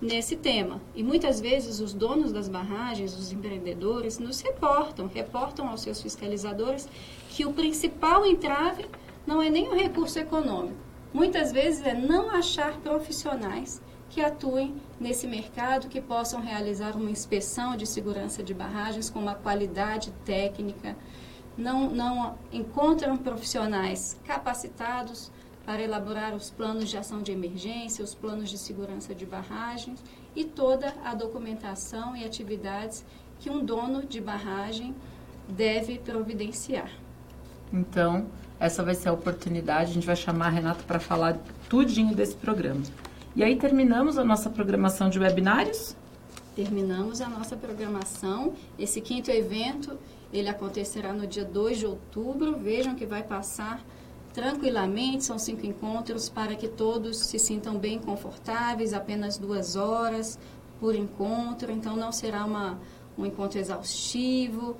nesse 0.00 0.36
tema. 0.36 0.80
E 0.94 1.02
muitas 1.02 1.40
vezes 1.40 1.80
os 1.80 1.92
donos 1.92 2.32
das 2.32 2.48
barragens, 2.48 3.16
os 3.16 3.32
empreendedores, 3.32 4.18
nos 4.18 4.40
reportam, 4.40 5.10
reportam 5.12 5.68
aos 5.68 5.82
seus 5.82 6.00
fiscalizadores 6.00 6.88
que 7.30 7.44
o 7.44 7.52
principal 7.52 8.26
entrave 8.26 8.86
não 9.26 9.40
é 9.40 9.48
nem 9.48 9.68
o 9.68 9.74
recurso 9.74 10.18
econômico. 10.18 10.91
Muitas 11.12 11.52
vezes 11.52 11.84
é 11.84 11.94
não 11.94 12.30
achar 12.30 12.78
profissionais 12.78 13.82
que 14.08 14.20
atuem 14.20 14.74
nesse 14.98 15.26
mercado, 15.26 15.88
que 15.88 16.00
possam 16.00 16.40
realizar 16.40 16.96
uma 16.96 17.10
inspeção 17.10 17.76
de 17.76 17.86
segurança 17.86 18.42
de 18.42 18.54
barragens 18.54 19.10
com 19.10 19.18
uma 19.18 19.34
qualidade 19.34 20.10
técnica, 20.24 20.96
não, 21.56 21.90
não 21.90 22.38
encontram 22.50 23.16
profissionais 23.16 24.18
capacitados 24.24 25.30
para 25.66 25.82
elaborar 25.82 26.34
os 26.34 26.50
planos 26.50 26.88
de 26.88 26.96
ação 26.96 27.22
de 27.22 27.30
emergência, 27.30 28.04
os 28.04 28.14
planos 28.14 28.48
de 28.48 28.58
segurança 28.58 29.14
de 29.14 29.26
barragens 29.26 30.02
e 30.34 30.44
toda 30.44 30.94
a 31.04 31.14
documentação 31.14 32.16
e 32.16 32.24
atividades 32.24 33.04
que 33.38 33.50
um 33.50 33.64
dono 33.64 34.06
de 34.06 34.20
barragem 34.20 34.94
deve 35.48 35.98
providenciar. 35.98 36.90
Então, 37.72 38.26
essa 38.60 38.82
vai 38.82 38.94
ser 38.94 39.08
a 39.08 39.12
oportunidade, 39.12 39.90
a 39.90 39.94
gente 39.94 40.06
vai 40.06 40.16
chamar 40.16 40.46
a 40.46 40.50
Renata 40.50 40.84
para 40.86 41.00
falar 41.00 41.38
tudinho 41.68 42.14
desse 42.14 42.36
programa. 42.36 42.82
E 43.34 43.42
aí 43.42 43.56
terminamos 43.56 44.18
a 44.18 44.24
nossa 44.24 44.50
programação 44.50 45.08
de 45.08 45.18
webinários? 45.18 45.96
Terminamos 46.54 47.22
a 47.22 47.28
nossa 47.28 47.56
programação. 47.56 48.52
Esse 48.78 49.00
quinto 49.00 49.30
evento, 49.30 49.98
ele 50.32 50.48
acontecerá 50.48 51.12
no 51.12 51.26
dia 51.26 51.44
2 51.44 51.78
de 51.78 51.86
outubro. 51.86 52.58
Vejam 52.58 52.94
que 52.94 53.06
vai 53.06 53.22
passar 53.22 53.82
tranquilamente, 54.34 55.24
são 55.24 55.38
cinco 55.38 55.66
encontros 55.66 56.28
para 56.28 56.54
que 56.54 56.68
todos 56.68 57.18
se 57.18 57.38
sintam 57.38 57.76
bem 57.78 57.98
confortáveis, 57.98 58.92
apenas 58.92 59.38
duas 59.38 59.76
horas 59.76 60.38
por 60.80 60.94
encontro, 60.94 61.70
então 61.70 61.96
não 61.96 62.10
será 62.10 62.44
uma, 62.44 62.78
um 63.16 63.26
encontro 63.26 63.58
exaustivo, 63.58 64.76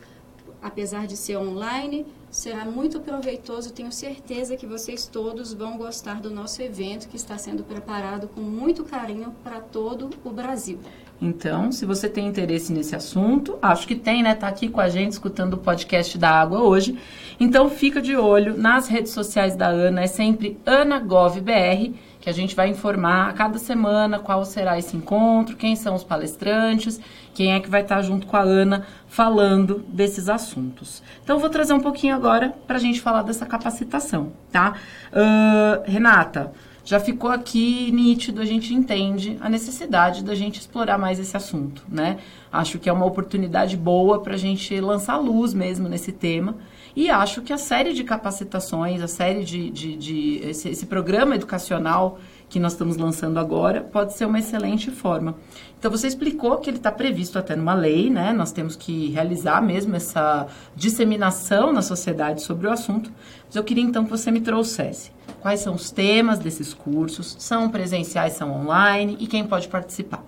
apesar 0.61 1.07
de 1.07 1.17
ser 1.17 1.37
online, 1.37 2.07
será 2.33 2.65
muito 2.65 2.99
proveitoso. 2.99 3.75
Tenho 3.75 3.93
certeza 3.93 4.57
que 4.57 4.67
vocês 4.67 5.07
todos 5.07 5.53
vão 5.53 5.77
gostar 5.77 6.19
do 6.19 6.31
nosso 6.31 6.63
evento 6.63 7.07
que 7.07 7.17
está 7.17 7.37
sendo 7.37 7.63
preparado 7.63 8.27
com 8.27 8.41
muito 8.41 8.83
carinho 8.85 9.37
para 9.45 9.61
todo 9.61 10.09
o 10.25 10.31
Brasil. 10.31 10.81
Então, 11.21 11.71
se 11.71 11.85
você 11.85 12.09
tem 12.09 12.27
interesse 12.27 12.73
nesse 12.73 12.97
assunto, 12.97 13.57
acho 13.63 13.87
que 13.87 13.95
tem, 13.95 14.25
né? 14.25 14.35
Tá 14.35 14.49
aqui 14.49 14.69
com 14.69 14.81
a 14.81 14.89
gente 14.89 15.13
escutando 15.13 15.55
o 15.55 15.59
podcast 15.59 16.19
da 16.19 16.31
Água 16.31 16.63
hoje. 16.63 16.99
Então, 17.39 17.69
fica 17.69 18.01
de 18.01 18.17
olho 18.17 18.57
nas 18.57 18.89
redes 18.89 19.13
sociais 19.13 19.55
da 19.55 19.69
Ana, 19.69 20.03
é 20.03 20.07
sempre 20.09 20.59
AnaGovBR, 20.67 21.95
que 22.19 22.31
a 22.31 22.33
gente 22.33 22.57
vai 22.57 22.69
informar 22.69 23.29
a 23.29 23.33
cada 23.35 23.59
semana 23.59 24.19
qual 24.19 24.45
será 24.45 24.79
esse 24.79 24.97
encontro, 24.97 25.57
quem 25.57 25.77
são 25.77 25.95
os 25.95 26.03
palestrantes, 26.03 26.99
quem 27.35 27.53
é 27.53 27.61
que 27.61 27.69
vai 27.69 27.83
estar 27.83 28.03
junto 28.03 28.27
com 28.27 28.37
a 28.37 28.43
Ana 28.43 28.87
falando 29.09 29.85
desses 29.89 30.29
assuntos. 30.29 31.03
Então, 31.23 31.39
vou 31.39 31.51
trazer 31.51 31.73
um 31.73 31.81
pouquinho 31.81 32.15
agora 32.15 32.55
para 32.67 32.77
a 32.77 32.81
gente 32.81 33.01
falar 33.01 33.23
dessa 33.23 33.47
capacitação, 33.47 34.33
tá? 34.51 34.77
Uh, 35.13 35.91
Renata, 35.91 36.53
já 36.85 36.99
ficou 36.99 37.31
aqui 37.31 37.93
nítido, 37.93 38.41
a 38.41 38.45
gente 38.45 38.75
entende 38.75 39.39
a 39.41 39.49
necessidade 39.49 40.25
da 40.25 40.35
gente 40.35 40.59
explorar 40.59 40.99
mais 40.99 41.19
esse 41.19 41.37
assunto, 41.37 41.85
né? 41.89 42.19
Acho 42.53 42.79
que 42.79 42.89
é 42.89 42.93
uma 42.93 43.07
oportunidade 43.07 43.77
boa 43.77 44.21
para 44.21 44.35
a 44.35 44.39
gente 44.39 44.79
lançar 44.81 45.17
luz 45.17 45.55
mesmo 45.55 45.89
nesse 45.89 46.11
tema. 46.11 46.57
E 46.95 47.09
acho 47.09 47.41
que 47.41 47.53
a 47.53 47.59
série 47.59 47.95
de 47.95 48.05
capacitações, 48.05 49.01
a 49.01 49.09
série 49.09 49.45
de, 49.45 49.71
de, 49.71 49.97
de 49.97 50.41
esse, 50.45 50.69
esse 50.69 50.87
programa 50.87 51.37
educacional 51.37 52.19
que 52.53 52.61
nós 52.61 52.73
estamos 52.73 52.99
lançando 52.99 53.41
agora 53.41 53.81
pode 53.81 54.13
ser 54.13 54.27
uma 54.27 54.39
excelente 54.39 54.91
forma. 54.91 55.37
Então, 55.79 55.91
você 55.91 56.07
explicou 56.07 56.59
que 56.59 56.69
ele 56.69 56.77
está 56.77 56.93
previsto 56.93 57.39
até 57.39 57.57
numa 57.57 57.73
lei, 57.73 58.11
né? 58.11 58.31
Nós 58.31 58.53
temos 58.53 58.77
que 58.77 59.09
realizar 59.09 59.63
mesmo 59.63 59.97
essa 59.97 60.47
disseminação 60.77 61.73
na 61.73 61.81
sociedade 61.81 62.43
sobre 62.43 62.67
o 62.67 62.71
assunto. 62.71 63.11
Mas 63.47 63.57
eu 63.57 63.65
queria 63.65 63.83
então 63.83 64.05
que 64.05 64.11
você 64.11 64.31
me 64.31 64.43
trouxesse 64.43 65.13
quais 65.41 65.61
são 65.61 65.75
os 65.75 65.91
temas 65.91 66.39
desses 66.39 66.75
cursos, 66.75 67.37
são 67.39 67.71
presenciais, 67.71 68.35
são 68.35 68.53
online 68.53 69.17
e 69.19 69.27
quem 69.27 69.47
pode 69.47 69.67
participar. 69.69 70.23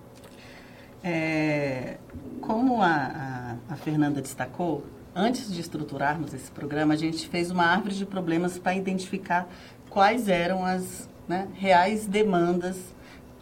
É, 1.03 1.99
como 2.41 2.81
a, 2.81 3.59
a, 3.69 3.75
a 3.75 3.77
Fernanda 3.77 4.23
destacou, 4.23 4.83
antes 5.15 5.53
de 5.53 5.61
estruturarmos 5.61 6.33
esse 6.33 6.51
programa, 6.51 6.95
a 6.95 6.97
gente 6.97 7.29
fez 7.29 7.51
uma 7.51 7.67
árvore 7.67 7.95
de 7.95 8.07
problemas 8.07 8.59
para 8.59 8.75
identificar 8.75 9.47
quais 9.91 10.27
eram 10.27 10.65
as 10.65 11.13
né, 11.29 11.49
reais 11.55 12.07
demandas 12.07 12.77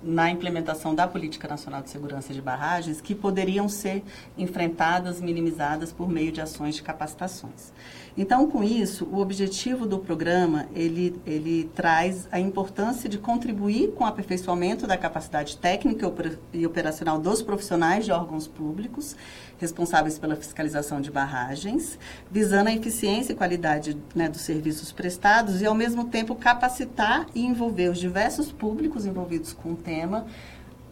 na 0.02 0.30
implementação 0.30 0.94
da 0.94 1.06
Política 1.06 1.46
Nacional 1.46 1.82
de 1.82 1.90
Segurança 1.90 2.34
de 2.34 2.42
Barragens 2.42 3.00
que 3.00 3.14
poderiam 3.14 3.68
ser 3.68 4.02
enfrentadas, 4.36 5.20
minimizadas 5.20 5.92
por 5.92 6.08
meio 6.08 6.32
de 6.32 6.40
ações 6.40 6.74
de 6.74 6.82
capacitações. 6.82 7.72
Então, 8.16 8.50
com 8.50 8.62
isso, 8.62 9.06
o 9.10 9.20
objetivo 9.20 9.86
do 9.86 9.98
programa, 9.98 10.66
ele, 10.74 11.18
ele 11.24 11.70
traz 11.74 12.28
a 12.30 12.38
importância 12.38 13.08
de 13.08 13.16
contribuir 13.16 13.92
com 13.92 14.04
o 14.04 14.06
aperfeiçoamento 14.06 14.86
da 14.86 14.98
capacidade 14.98 15.56
técnica 15.56 16.12
e 16.52 16.66
operacional 16.66 17.18
dos 17.18 17.40
profissionais 17.40 18.04
de 18.04 18.12
órgãos 18.12 18.46
públicos 18.46 19.16
responsáveis 19.58 20.18
pela 20.18 20.36
fiscalização 20.36 21.00
de 21.00 21.10
barragens, 21.10 21.98
visando 22.30 22.68
a 22.68 22.74
eficiência 22.74 23.32
e 23.32 23.36
qualidade 23.36 23.96
né, 24.14 24.28
dos 24.28 24.42
serviços 24.42 24.92
prestados 24.92 25.62
e, 25.62 25.66
ao 25.66 25.74
mesmo 25.74 26.04
tempo, 26.04 26.34
capacitar 26.34 27.26
e 27.34 27.46
envolver 27.46 27.88
os 27.88 27.98
diversos 27.98 28.52
públicos 28.52 29.06
envolvidos 29.06 29.54
com 29.54 29.72
o 29.72 29.76
tema 29.76 30.26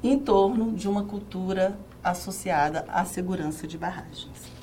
em 0.03 0.19
torno 0.19 0.73
de 0.73 0.89
uma 0.89 1.05
cultura 1.05 1.79
associada 2.03 2.87
à 2.89 3.05
segurança 3.05 3.67
de 3.67 3.77
barragens. 3.77 4.60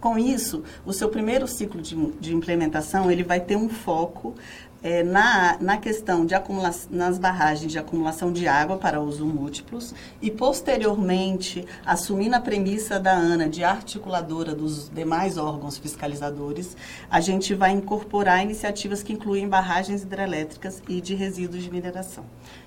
Com 0.00 0.18
isso, 0.18 0.64
o 0.86 0.92
seu 0.92 1.10
primeiro 1.10 1.46
ciclo 1.46 1.82
de, 1.82 1.94
de 2.12 2.34
implementação 2.34 3.10
ele 3.10 3.22
vai 3.22 3.38
ter 3.38 3.56
um 3.56 3.68
foco 3.68 4.34
é, 4.82 5.02
na, 5.02 5.58
na 5.60 5.76
questão 5.76 6.24
de 6.24 6.34
acumulação, 6.34 6.88
nas 6.90 7.18
barragens 7.18 7.70
de 7.70 7.78
acumulação 7.78 8.32
de 8.32 8.48
água 8.48 8.78
para 8.78 9.00
uso 9.00 9.26
múltiplos 9.26 9.94
e, 10.22 10.30
posteriormente, 10.30 11.66
assumindo 11.84 12.36
a 12.36 12.40
premissa 12.40 12.98
da 12.98 13.12
ANA 13.12 13.48
de 13.48 13.62
articuladora 13.62 14.54
dos 14.54 14.88
demais 14.88 15.36
órgãos 15.36 15.76
fiscalizadores, 15.76 16.76
a 17.10 17.20
gente 17.20 17.54
vai 17.54 17.72
incorporar 17.72 18.42
iniciativas 18.42 19.02
que 19.02 19.12
incluem 19.12 19.48
barragens 19.48 20.02
hidrelétricas 20.02 20.82
e 20.88 21.00
de 21.00 21.14
resíduos 21.14 21.62
de 21.62 21.70
mineração. 21.70 22.24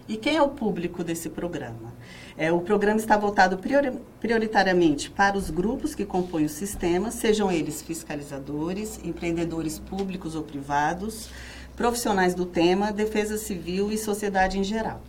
E 0.07 0.17
quem 0.17 0.37
é 0.37 0.41
o 0.41 0.49
público 0.49 1.03
desse 1.03 1.29
programa? 1.29 1.93
É, 2.35 2.51
o 2.51 2.61
programa 2.61 2.99
está 2.99 3.15
voltado 3.15 3.57
priori, 3.57 3.91
prioritariamente 4.19 5.09
para 5.11 5.37
os 5.37 5.49
grupos 5.49 5.93
que 5.93 6.03
compõem 6.03 6.45
o 6.45 6.49
sistema, 6.49 7.11
sejam 7.11 7.51
eles 7.51 7.81
fiscalizadores, 7.81 8.99
empreendedores 9.03 9.77
públicos 9.77 10.35
ou 10.35 10.43
privados, 10.43 11.29
profissionais 11.75 12.33
do 12.33 12.45
tema, 12.45 12.91
defesa 12.91 13.37
civil 13.37 13.91
e 13.91 13.97
sociedade 13.97 14.57
em 14.57 14.63
geral. 14.63 15.01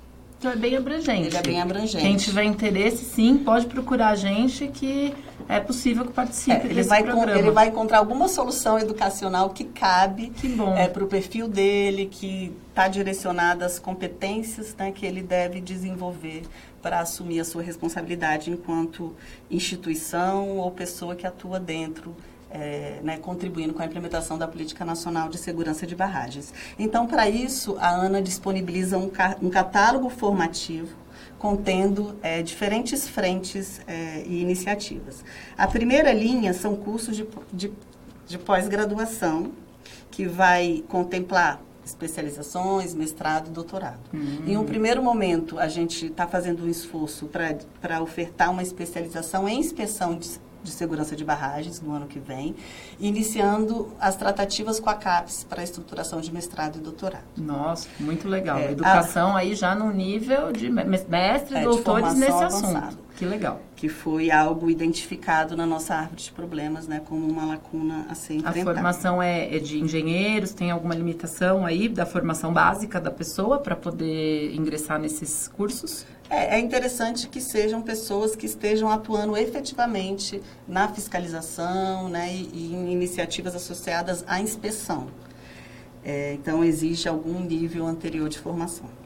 Então 0.44 0.52
é 0.52 0.56
bem 0.56 0.76
abrangente. 0.76 1.28
Ele 1.28 1.36
é 1.38 1.42
bem 1.42 1.62
abrangente. 1.62 2.04
Quem 2.04 2.16
tiver 2.18 2.44
interesse, 2.44 3.02
sim, 3.02 3.38
pode 3.38 3.64
procurar 3.64 4.08
a 4.08 4.14
gente 4.14 4.68
que 4.68 5.14
é 5.48 5.58
possível 5.58 6.04
que 6.04 6.12
participe 6.12 6.66
é, 6.66 6.70
ele 6.70 6.82
vai 6.82 7.02
programa. 7.02 7.38
ele 7.38 7.50
vai 7.50 7.68
encontrar 7.68 7.96
alguma 7.96 8.28
solução 8.28 8.78
educacional 8.78 9.48
que 9.50 9.64
cabe 9.64 10.30
é, 10.76 10.86
para 10.86 11.02
o 11.02 11.06
perfil 11.06 11.48
dele, 11.48 12.10
que 12.10 12.52
está 12.68 12.88
direcionada 12.88 13.64
às 13.64 13.78
competências 13.78 14.74
né, 14.76 14.92
que 14.92 15.06
ele 15.06 15.22
deve 15.22 15.62
desenvolver 15.62 16.42
para 16.82 17.00
assumir 17.00 17.40
a 17.40 17.44
sua 17.44 17.62
responsabilidade 17.62 18.50
enquanto 18.50 19.14
instituição 19.50 20.58
ou 20.58 20.70
pessoa 20.70 21.16
que 21.16 21.26
atua 21.26 21.58
dentro 21.58 22.14
é, 22.54 23.00
né, 23.02 23.18
contribuindo 23.18 23.74
com 23.74 23.82
a 23.82 23.84
implementação 23.84 24.38
da 24.38 24.46
Política 24.46 24.84
Nacional 24.84 25.28
de 25.28 25.36
Segurança 25.36 25.84
de 25.84 25.96
Barragens. 25.96 26.54
Então, 26.78 27.04
para 27.06 27.28
isso, 27.28 27.76
a 27.80 27.90
ANA 27.90 28.22
disponibiliza 28.22 28.96
um, 28.96 29.08
ca 29.08 29.36
um 29.42 29.50
catálogo 29.50 30.08
formativo 30.08 30.96
contendo 31.36 32.16
é, 32.22 32.42
diferentes 32.42 33.08
frentes 33.08 33.80
é, 33.86 34.22
e 34.24 34.40
iniciativas. 34.40 35.24
A 35.58 35.66
primeira 35.66 36.12
linha 36.12 36.54
são 36.54 36.76
cursos 36.76 37.16
de, 37.16 37.26
de, 37.52 37.72
de 38.26 38.38
pós-graduação, 38.38 39.52
que 40.10 40.26
vai 40.26 40.84
contemplar 40.88 41.60
especializações, 41.84 42.94
mestrado, 42.94 43.50
doutorado. 43.50 44.00
Uhum. 44.12 44.44
Em 44.46 44.56
um 44.56 44.64
primeiro 44.64 45.02
momento, 45.02 45.58
a 45.58 45.68
gente 45.68 46.06
está 46.06 46.26
fazendo 46.26 46.64
um 46.64 46.68
esforço 46.68 47.28
para 47.80 48.00
ofertar 48.00 48.50
uma 48.50 48.62
especialização 48.62 49.46
em 49.46 49.58
inspeção 49.58 50.16
de 50.16 50.40
de 50.64 50.70
Segurança 50.70 51.14
de 51.14 51.24
Barragens 51.24 51.80
no 51.80 51.92
ano 51.92 52.06
que 52.06 52.18
vem, 52.18 52.56
iniciando 52.98 53.92
as 54.00 54.16
tratativas 54.16 54.80
com 54.80 54.90
a 54.90 54.94
CAPES 54.94 55.44
para 55.48 55.60
a 55.60 55.64
estruturação 55.64 56.20
de 56.20 56.32
mestrado 56.32 56.78
e 56.78 56.80
doutorado. 56.80 57.24
Nossa, 57.36 57.88
muito 58.00 58.26
legal. 58.26 58.58
É, 58.58 58.72
Educação 58.72 59.36
a, 59.36 59.40
aí 59.40 59.54
já 59.54 59.74
no 59.74 59.92
nível 59.92 60.50
de 60.50 60.70
mestres, 60.70 61.60
é, 61.60 61.62
doutores 61.62 62.14
nesse 62.14 62.42
assunto. 62.42 63.03
Que 63.16 63.24
legal. 63.24 63.60
Que 63.76 63.88
foi 63.88 64.30
algo 64.30 64.68
identificado 64.68 65.56
na 65.56 65.64
nossa 65.64 65.94
árvore 65.94 66.22
de 66.22 66.32
problemas, 66.32 66.88
né, 66.88 67.00
como 67.04 67.24
uma 67.26 67.44
lacuna 67.44 68.06
a 68.08 68.14
ser 68.14 68.34
enfrentada. 68.34 68.70
A 68.70 68.74
formação 68.74 69.22
é, 69.22 69.54
é 69.54 69.58
de 69.60 69.78
engenheiros, 69.78 70.52
tem 70.52 70.70
alguma 70.70 70.94
limitação 70.94 71.64
aí 71.64 71.88
da 71.88 72.04
formação 72.04 72.52
básica 72.52 73.00
da 73.00 73.12
pessoa 73.12 73.58
para 73.58 73.76
poder 73.76 74.52
ingressar 74.54 74.98
nesses 74.98 75.46
cursos? 75.46 76.04
É, 76.28 76.56
é, 76.56 76.58
interessante 76.58 77.28
que 77.28 77.40
sejam 77.40 77.82
pessoas 77.82 78.34
que 78.34 78.46
estejam 78.46 78.90
atuando 78.90 79.36
efetivamente 79.36 80.42
na 80.66 80.88
fiscalização 80.88 82.08
né, 82.08 82.34
e, 82.34 82.50
e 82.52 82.74
em 82.74 82.90
iniciativas 82.90 83.54
associadas 83.54 84.24
à 84.26 84.40
inspeção. 84.40 85.08
É, 86.04 86.34
então, 86.34 86.64
exige 86.64 87.08
algum 87.08 87.40
nível 87.40 87.86
anterior 87.86 88.28
de 88.28 88.38
formação. 88.38 89.03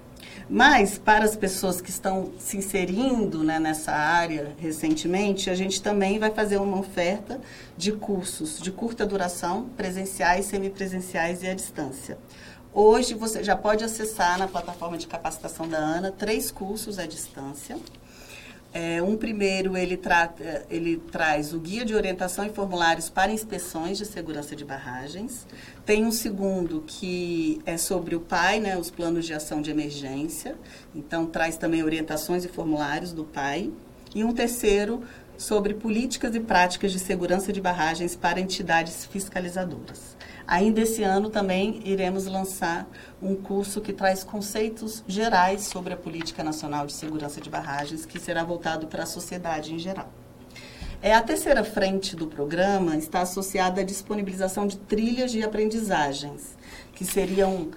Mas, 0.50 0.96
para 0.96 1.26
as 1.26 1.36
pessoas 1.36 1.78
que 1.78 1.90
estão 1.90 2.32
se 2.38 2.56
inserindo 2.56 3.44
né, 3.44 3.58
nessa 3.58 3.92
área 3.92 4.54
recentemente, 4.58 5.50
a 5.50 5.54
gente 5.54 5.82
também 5.82 6.18
vai 6.18 6.30
fazer 6.30 6.56
uma 6.56 6.78
oferta 6.78 7.38
de 7.76 7.92
cursos 7.92 8.58
de 8.58 8.72
curta 8.72 9.04
duração, 9.04 9.68
presenciais, 9.76 10.46
semipresenciais 10.46 11.42
e 11.42 11.48
à 11.48 11.54
distância. 11.54 12.16
Hoje 12.72 13.12
você 13.12 13.44
já 13.44 13.54
pode 13.54 13.84
acessar 13.84 14.38
na 14.38 14.48
plataforma 14.48 14.96
de 14.96 15.06
capacitação 15.06 15.68
da 15.68 15.78
ANA 15.78 16.12
três 16.12 16.50
cursos 16.50 16.98
à 16.98 17.06
distância. 17.06 17.76
É, 18.80 19.02
um 19.02 19.16
primeiro 19.16 19.76
ele, 19.76 20.00
ele 20.70 20.98
traz 21.10 21.52
o 21.52 21.58
guia 21.58 21.84
de 21.84 21.96
orientação 21.96 22.46
e 22.46 22.50
formulários 22.50 23.10
para 23.10 23.32
inspeções 23.32 23.98
de 23.98 24.06
segurança 24.06 24.54
de 24.54 24.64
barragens. 24.64 25.48
Tem 25.84 26.06
um 26.06 26.12
segundo 26.12 26.84
que 26.86 27.60
é 27.66 27.76
sobre 27.76 28.14
o 28.14 28.20
PAI, 28.20 28.60
né, 28.60 28.78
os 28.78 28.88
planos 28.88 29.26
de 29.26 29.34
ação 29.34 29.60
de 29.60 29.72
emergência. 29.72 30.54
Então 30.94 31.26
traz 31.26 31.56
também 31.56 31.82
orientações 31.82 32.44
e 32.44 32.48
formulários 32.48 33.12
do 33.12 33.24
PAI. 33.24 33.72
E 34.14 34.22
um 34.22 34.32
terceiro 34.32 35.02
sobre 35.36 35.74
políticas 35.74 36.36
e 36.36 36.40
práticas 36.40 36.92
de 36.92 37.00
segurança 37.00 37.52
de 37.52 37.60
barragens 37.60 38.14
para 38.14 38.38
entidades 38.38 39.04
fiscalizadoras. 39.06 40.16
Ainda 40.48 40.80
esse 40.80 41.02
ano 41.02 41.28
também 41.28 41.82
iremos 41.84 42.24
lançar 42.24 42.88
um 43.20 43.36
curso 43.36 43.82
que 43.82 43.92
traz 43.92 44.24
conceitos 44.24 45.04
gerais 45.06 45.64
sobre 45.64 45.92
a 45.92 45.96
Política 45.96 46.42
Nacional 46.42 46.86
de 46.86 46.94
Segurança 46.94 47.38
de 47.38 47.50
Barragens, 47.50 48.06
que 48.06 48.18
será 48.18 48.42
voltado 48.42 48.86
para 48.86 49.02
a 49.02 49.06
sociedade 49.06 49.74
em 49.74 49.78
geral. 49.78 50.10
É, 51.02 51.14
a 51.14 51.20
terceira 51.20 51.62
frente 51.62 52.16
do 52.16 52.26
programa 52.26 52.96
está 52.96 53.20
associada 53.20 53.82
à 53.82 53.84
disponibilização 53.84 54.66
de 54.66 54.78
trilhas 54.78 55.30
de 55.30 55.42
aprendizagens, 55.42 56.56
que 56.94 57.04
seriam 57.04 57.70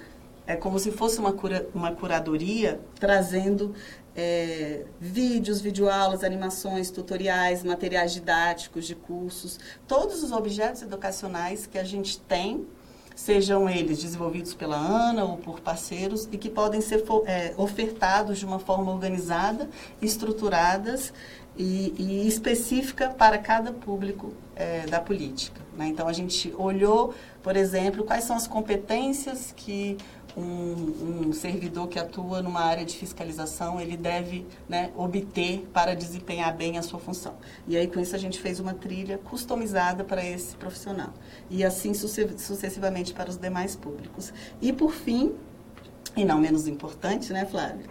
é 0.47 0.55
como 0.55 0.79
se 0.79 0.91
fosse 0.91 1.19
uma, 1.19 1.31
cura, 1.33 1.67
uma 1.73 1.91
curadoria 1.91 2.79
trazendo 2.99 3.73
é, 4.15 4.85
vídeos, 4.99 5.61
videoaulas, 5.61 6.23
animações, 6.23 6.91
tutoriais, 6.91 7.63
materiais 7.63 8.13
didáticos 8.13 8.85
de 8.85 8.95
cursos, 8.95 9.59
todos 9.87 10.23
os 10.23 10.31
objetos 10.31 10.81
educacionais 10.81 11.65
que 11.65 11.77
a 11.77 11.83
gente 11.83 12.19
tem, 12.19 12.65
sejam 13.15 13.69
eles 13.69 14.01
desenvolvidos 14.01 14.53
pela 14.53 14.77
ANA 14.77 15.23
ou 15.23 15.37
por 15.37 15.59
parceiros, 15.59 16.27
e 16.31 16.37
que 16.37 16.49
podem 16.49 16.81
ser 16.81 17.03
é, 17.25 17.53
ofertados 17.57 18.39
de 18.39 18.45
uma 18.45 18.59
forma 18.59 18.91
organizada, 18.91 19.69
estruturadas 20.01 21.13
e, 21.57 21.93
e 21.97 22.27
específica 22.27 23.09
para 23.09 23.37
cada 23.37 23.71
público 23.71 24.33
é, 24.55 24.85
da 24.87 24.99
política. 24.99 25.61
Né? 25.77 25.87
Então, 25.87 26.07
a 26.07 26.13
gente 26.13 26.53
olhou, 26.57 27.13
por 27.43 27.55
exemplo, 27.55 28.03
quais 28.03 28.23
são 28.23 28.35
as 28.35 28.47
competências 28.47 29.53
que 29.55 29.97
um, 30.35 31.27
um, 31.27 31.33
servidor 31.33 31.87
que 31.87 31.99
atua 31.99 32.41
numa 32.41 32.61
área 32.61 32.85
de 32.85 32.95
fiscalização, 32.97 33.79
ele 33.79 33.97
deve 33.97 34.45
né, 34.67 34.91
obter 34.95 35.67
para 35.73 35.95
desempenhar 35.95 36.55
bem 36.55 36.77
a 36.77 36.81
sua 36.81 36.99
função. 36.99 37.35
E 37.67 37.75
aí, 37.75 37.87
com 37.87 37.99
isso, 37.99 38.15
a 38.15 38.19
gente 38.19 38.39
fez 38.39 38.59
uma 38.59 38.73
trilha 38.73 39.17
customizada 39.17 40.03
para 40.03 40.25
esse 40.25 40.55
profissional. 40.55 41.13
E 41.49 41.63
assim 41.63 41.93
sucessivamente 41.93 43.13
para 43.13 43.29
os 43.29 43.37
demais 43.37 43.75
públicos. 43.75 44.33
E, 44.61 44.71
por 44.71 44.93
fim, 44.93 45.33
e 46.15 46.25
não 46.25 46.39
menos 46.39 46.67
importante, 46.67 47.31
né, 47.33 47.45
Flávia? 47.45 47.85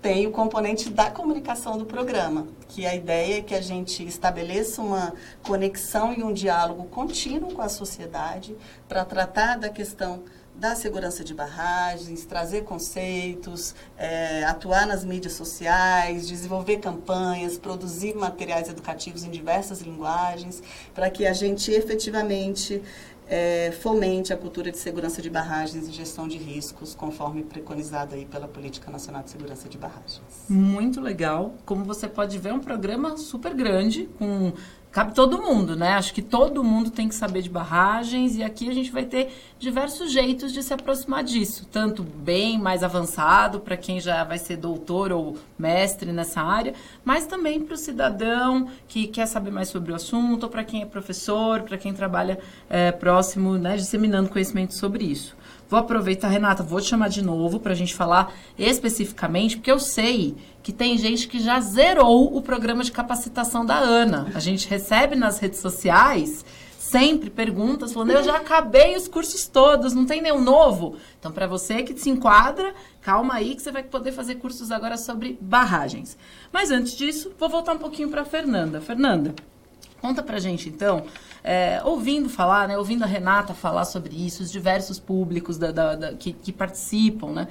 Tem 0.00 0.26
o 0.26 0.32
componente 0.32 0.90
da 0.90 1.12
comunicação 1.12 1.78
do 1.78 1.86
programa, 1.86 2.48
que 2.66 2.84
a 2.84 2.92
ideia 2.92 3.38
é 3.38 3.40
que 3.40 3.54
a 3.54 3.60
gente 3.60 4.04
estabeleça 4.04 4.82
uma 4.82 5.14
conexão 5.44 6.12
e 6.12 6.24
um 6.24 6.32
diálogo 6.32 6.86
contínuo 6.86 7.54
com 7.54 7.62
a 7.62 7.68
sociedade 7.68 8.56
para 8.88 9.04
tratar 9.04 9.60
da 9.60 9.68
questão 9.68 10.24
da 10.54 10.74
segurança 10.74 11.24
de 11.24 11.34
barragens, 11.34 12.24
trazer 12.24 12.64
conceitos, 12.64 13.74
é, 13.96 14.44
atuar 14.44 14.86
nas 14.86 15.04
mídias 15.04 15.32
sociais, 15.32 16.28
desenvolver 16.28 16.78
campanhas, 16.78 17.58
produzir 17.58 18.14
materiais 18.14 18.68
educativos 18.68 19.24
em 19.24 19.30
diversas 19.30 19.80
linguagens, 19.80 20.62
para 20.94 21.10
que 21.10 21.26
a 21.26 21.32
gente 21.32 21.70
efetivamente 21.72 22.82
é, 23.28 23.72
fomente 23.72 24.32
a 24.32 24.36
cultura 24.36 24.70
de 24.70 24.78
segurança 24.78 25.22
de 25.22 25.30
barragens 25.30 25.88
e 25.88 25.92
gestão 25.92 26.28
de 26.28 26.36
riscos, 26.36 26.94
conforme 26.94 27.42
preconizado 27.42 28.14
aí 28.14 28.26
pela 28.26 28.46
Política 28.46 28.90
Nacional 28.90 29.22
de 29.22 29.30
Segurança 29.30 29.68
de 29.68 29.78
Barragens. 29.78 30.20
Muito 30.48 31.00
legal. 31.00 31.54
Como 31.64 31.84
você 31.84 32.06
pode 32.06 32.38
ver, 32.38 32.50
é 32.50 32.52
um 32.52 32.60
programa 32.60 33.16
super 33.16 33.54
grande, 33.54 34.08
com 34.18 34.52
cabe 34.92 35.14
todo 35.14 35.40
mundo, 35.40 35.74
né? 35.74 35.94
Acho 35.94 36.12
que 36.12 36.20
todo 36.20 36.62
mundo 36.62 36.90
tem 36.90 37.08
que 37.08 37.14
saber 37.14 37.40
de 37.40 37.48
barragens 37.48 38.36
e 38.36 38.42
aqui 38.42 38.68
a 38.68 38.74
gente 38.74 38.92
vai 38.92 39.06
ter 39.06 39.32
diversos 39.58 40.12
jeitos 40.12 40.52
de 40.52 40.62
se 40.62 40.74
aproximar 40.74 41.24
disso, 41.24 41.66
tanto 41.72 42.02
bem 42.02 42.58
mais 42.58 42.82
avançado 42.82 43.58
para 43.58 43.74
quem 43.74 43.98
já 43.98 44.22
vai 44.22 44.38
ser 44.38 44.58
doutor 44.58 45.10
ou 45.10 45.38
mestre 45.58 46.12
nessa 46.12 46.42
área, 46.42 46.74
mas 47.02 47.26
também 47.26 47.58
para 47.60 47.74
o 47.74 47.78
cidadão 47.78 48.68
que 48.86 49.06
quer 49.06 49.26
saber 49.26 49.50
mais 49.50 49.68
sobre 49.68 49.92
o 49.92 49.94
assunto, 49.94 50.44
ou 50.44 50.48
para 50.50 50.62
quem 50.62 50.82
é 50.82 50.86
professor, 50.86 51.62
para 51.62 51.78
quem 51.78 51.94
trabalha 51.94 52.38
é, 52.68 52.92
próximo, 52.92 53.56
né, 53.56 53.76
disseminando 53.76 54.28
conhecimento 54.28 54.74
sobre 54.74 55.04
isso. 55.04 55.34
Vou 55.72 55.80
aproveitar, 55.80 56.28
Renata, 56.28 56.62
vou 56.62 56.82
te 56.82 56.88
chamar 56.88 57.08
de 57.08 57.22
novo 57.22 57.58
para 57.58 57.72
a 57.72 57.74
gente 57.74 57.94
falar 57.94 58.30
especificamente, 58.58 59.56
porque 59.56 59.70
eu 59.70 59.80
sei 59.80 60.36
que 60.62 60.70
tem 60.70 60.98
gente 60.98 61.26
que 61.26 61.40
já 61.40 61.58
zerou 61.60 62.36
o 62.36 62.42
programa 62.42 62.84
de 62.84 62.92
capacitação 62.92 63.64
da 63.64 63.78
Ana. 63.78 64.30
A 64.34 64.38
gente 64.38 64.68
recebe 64.68 65.16
nas 65.16 65.38
redes 65.38 65.60
sociais 65.60 66.44
sempre 66.78 67.30
perguntas 67.30 67.94
falando: 67.94 68.10
eu 68.10 68.22
já 68.22 68.36
acabei 68.36 68.94
os 68.94 69.08
cursos 69.08 69.46
todos, 69.46 69.94
não 69.94 70.04
tem 70.04 70.20
nenhum 70.20 70.42
novo. 70.42 70.96
Então, 71.18 71.32
para 71.32 71.46
você 71.46 71.82
que 71.82 71.98
se 71.98 72.10
enquadra, 72.10 72.74
calma 73.00 73.32
aí 73.32 73.54
que 73.54 73.62
você 73.62 73.72
vai 73.72 73.82
poder 73.82 74.12
fazer 74.12 74.34
cursos 74.34 74.70
agora 74.70 74.98
sobre 74.98 75.38
barragens. 75.40 76.18
Mas 76.52 76.70
antes 76.70 76.94
disso, 76.94 77.32
vou 77.38 77.48
voltar 77.48 77.72
um 77.72 77.78
pouquinho 77.78 78.10
para 78.10 78.26
Fernanda. 78.26 78.78
Fernanda, 78.78 79.34
conta 80.02 80.22
para 80.22 80.40
gente 80.40 80.68
então 80.68 81.04
é, 81.44 81.80
ouvindo 81.84 82.28
falar, 82.28 82.66
né, 82.66 82.76
ouvindo 82.76 83.04
a 83.04 83.06
Renata 83.06 83.54
falar 83.54 83.84
sobre 83.84 84.14
isso, 84.14 84.42
os 84.42 84.50
diversos 84.50 84.98
públicos 84.98 85.56
da, 85.56 85.70
da, 85.70 85.94
da, 85.94 86.12
que, 86.14 86.32
que 86.32 86.52
participam, 86.52 87.30
né, 87.30 87.48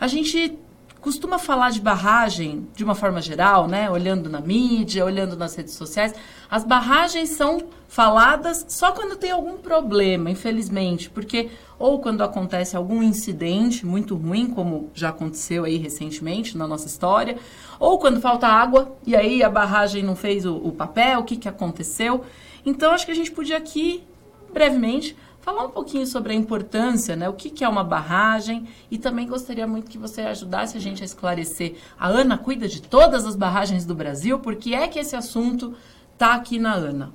a 0.00 0.08
gente 0.08 0.58
costuma 1.00 1.38
falar 1.38 1.70
de 1.70 1.80
barragem 1.80 2.68
de 2.74 2.84
uma 2.84 2.94
forma 2.94 3.20
geral, 3.20 3.66
né? 3.66 3.90
Olhando 3.90 4.28
na 4.28 4.40
mídia, 4.40 5.04
olhando 5.04 5.36
nas 5.36 5.54
redes 5.54 5.74
sociais. 5.74 6.14
As 6.50 6.64
barragens 6.64 7.30
são 7.30 7.62
faladas 7.88 8.64
só 8.68 8.92
quando 8.92 9.16
tem 9.16 9.30
algum 9.30 9.56
problema, 9.56 10.30
infelizmente, 10.30 11.10
porque 11.10 11.50
ou 11.78 11.98
quando 11.98 12.22
acontece 12.22 12.76
algum 12.76 13.02
incidente 13.02 13.86
muito 13.86 14.14
ruim, 14.14 14.48
como 14.50 14.90
já 14.92 15.08
aconteceu 15.08 15.64
aí 15.64 15.78
recentemente 15.78 16.56
na 16.56 16.66
nossa 16.66 16.86
história, 16.86 17.38
ou 17.78 17.98
quando 17.98 18.20
falta 18.20 18.46
água 18.46 18.96
e 19.06 19.16
aí 19.16 19.42
a 19.42 19.48
barragem 19.48 20.02
não 20.02 20.14
fez 20.14 20.44
o, 20.44 20.54
o 20.56 20.72
papel, 20.72 21.20
o 21.20 21.24
que, 21.24 21.36
que 21.36 21.48
aconteceu. 21.48 22.22
Então, 22.64 22.92
acho 22.92 23.06
que 23.06 23.12
a 23.12 23.14
gente 23.14 23.32
podia 23.32 23.56
aqui, 23.56 24.04
brevemente, 24.52 25.16
falar 25.40 25.64
um 25.64 25.70
pouquinho 25.70 26.06
sobre 26.06 26.32
a 26.32 26.36
importância, 26.36 27.16
né? 27.16 27.28
O 27.28 27.32
que, 27.32 27.50
que 27.50 27.64
é 27.64 27.68
uma 27.68 27.84
barragem 27.84 28.68
e 28.90 28.98
também 28.98 29.26
gostaria 29.26 29.66
muito 29.66 29.90
que 29.90 29.98
você 29.98 30.22
ajudasse 30.22 30.76
a 30.76 30.80
gente 30.80 31.02
a 31.02 31.04
esclarecer. 31.04 31.76
A 31.98 32.08
Ana 32.08 32.36
cuida 32.36 32.68
de 32.68 32.82
todas 32.82 33.26
as 33.26 33.34
barragens 33.34 33.84
do 33.84 33.94
Brasil, 33.94 34.38
por 34.38 34.56
que 34.56 34.74
é 34.74 34.86
que 34.86 34.98
esse 34.98 35.16
assunto 35.16 35.74
está 36.12 36.34
aqui 36.34 36.58
na 36.58 36.74
Ana? 36.74 37.12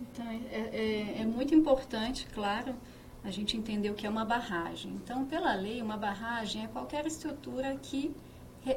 Então, 0.00 0.26
é, 0.28 0.40
é, 0.50 1.22
é 1.22 1.24
muito 1.24 1.54
importante, 1.54 2.26
claro, 2.34 2.74
a 3.24 3.30
gente 3.30 3.56
entender 3.56 3.90
o 3.90 3.94
que 3.94 4.06
é 4.06 4.10
uma 4.10 4.24
barragem. 4.24 4.92
Então, 5.02 5.24
pela 5.24 5.54
lei, 5.54 5.80
uma 5.80 5.96
barragem 5.96 6.64
é 6.64 6.66
qualquer 6.66 7.06
estrutura 7.06 7.76
que, 7.80 8.14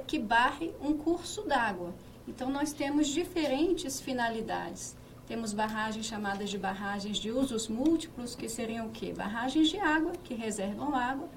que 0.05 0.19
barre 0.19 0.71
um 0.81 0.93
curso 0.93 1.41
d'água. 1.43 1.93
Então, 2.27 2.49
nós 2.49 2.71
temos 2.73 3.07
diferentes 3.07 3.99
finalidades. 3.99 4.95
Temos 5.27 5.53
barragens 5.53 6.05
chamadas 6.05 6.49
de 6.51 6.57
barragens 6.57 7.17
de 7.17 7.31
usos 7.31 7.67
múltiplos, 7.67 8.35
que 8.35 8.47
seriam 8.47 8.87
o 8.87 8.91
quê? 8.91 9.11
Barragens 9.11 9.69
de 9.69 9.79
água, 9.79 10.11
que 10.23 10.35
reservam 10.35 10.95
água 10.95 11.27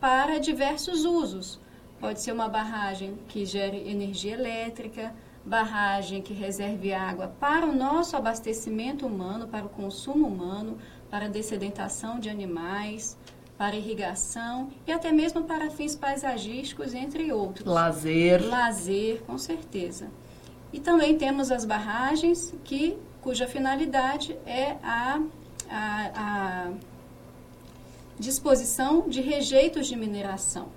para 0.00 0.38
diversos 0.38 1.04
usos. 1.04 1.60
Pode 2.00 2.20
ser 2.20 2.32
uma 2.32 2.48
barragem 2.48 3.16
que 3.28 3.44
gere 3.44 3.88
energia 3.88 4.32
elétrica, 4.34 5.14
barragem 5.44 6.20
que 6.20 6.34
reserve 6.34 6.92
água 6.92 7.28
para 7.38 7.66
o 7.66 7.74
nosso 7.74 8.16
abastecimento 8.16 9.06
humano, 9.06 9.46
para 9.46 9.66
o 9.66 9.68
consumo 9.68 10.26
humano, 10.26 10.78
para 11.08 11.26
a 11.26 11.28
dessedentação 11.28 12.18
de 12.18 12.28
animais, 12.28 13.16
para 13.56 13.76
irrigação 13.76 14.70
e 14.86 14.92
até 14.92 15.12
mesmo 15.12 15.44
para 15.44 15.70
fins 15.70 15.94
paisagísticos, 15.94 16.94
entre 16.94 17.30
outros. 17.32 17.66
Lazer. 17.66 18.42
Lazer, 18.44 19.22
com 19.22 19.38
certeza. 19.38 20.10
E 20.72 20.80
também 20.80 21.16
temos 21.16 21.50
as 21.50 21.64
barragens 21.64 22.54
que 22.64 22.96
cuja 23.22 23.46
finalidade 23.46 24.36
é 24.46 24.76
a, 24.82 25.20
a, 25.70 26.10
a 26.14 26.72
disposição 28.18 29.08
de 29.08 29.20
rejeitos 29.20 29.86
de 29.86 29.96
mineração. 29.96 30.68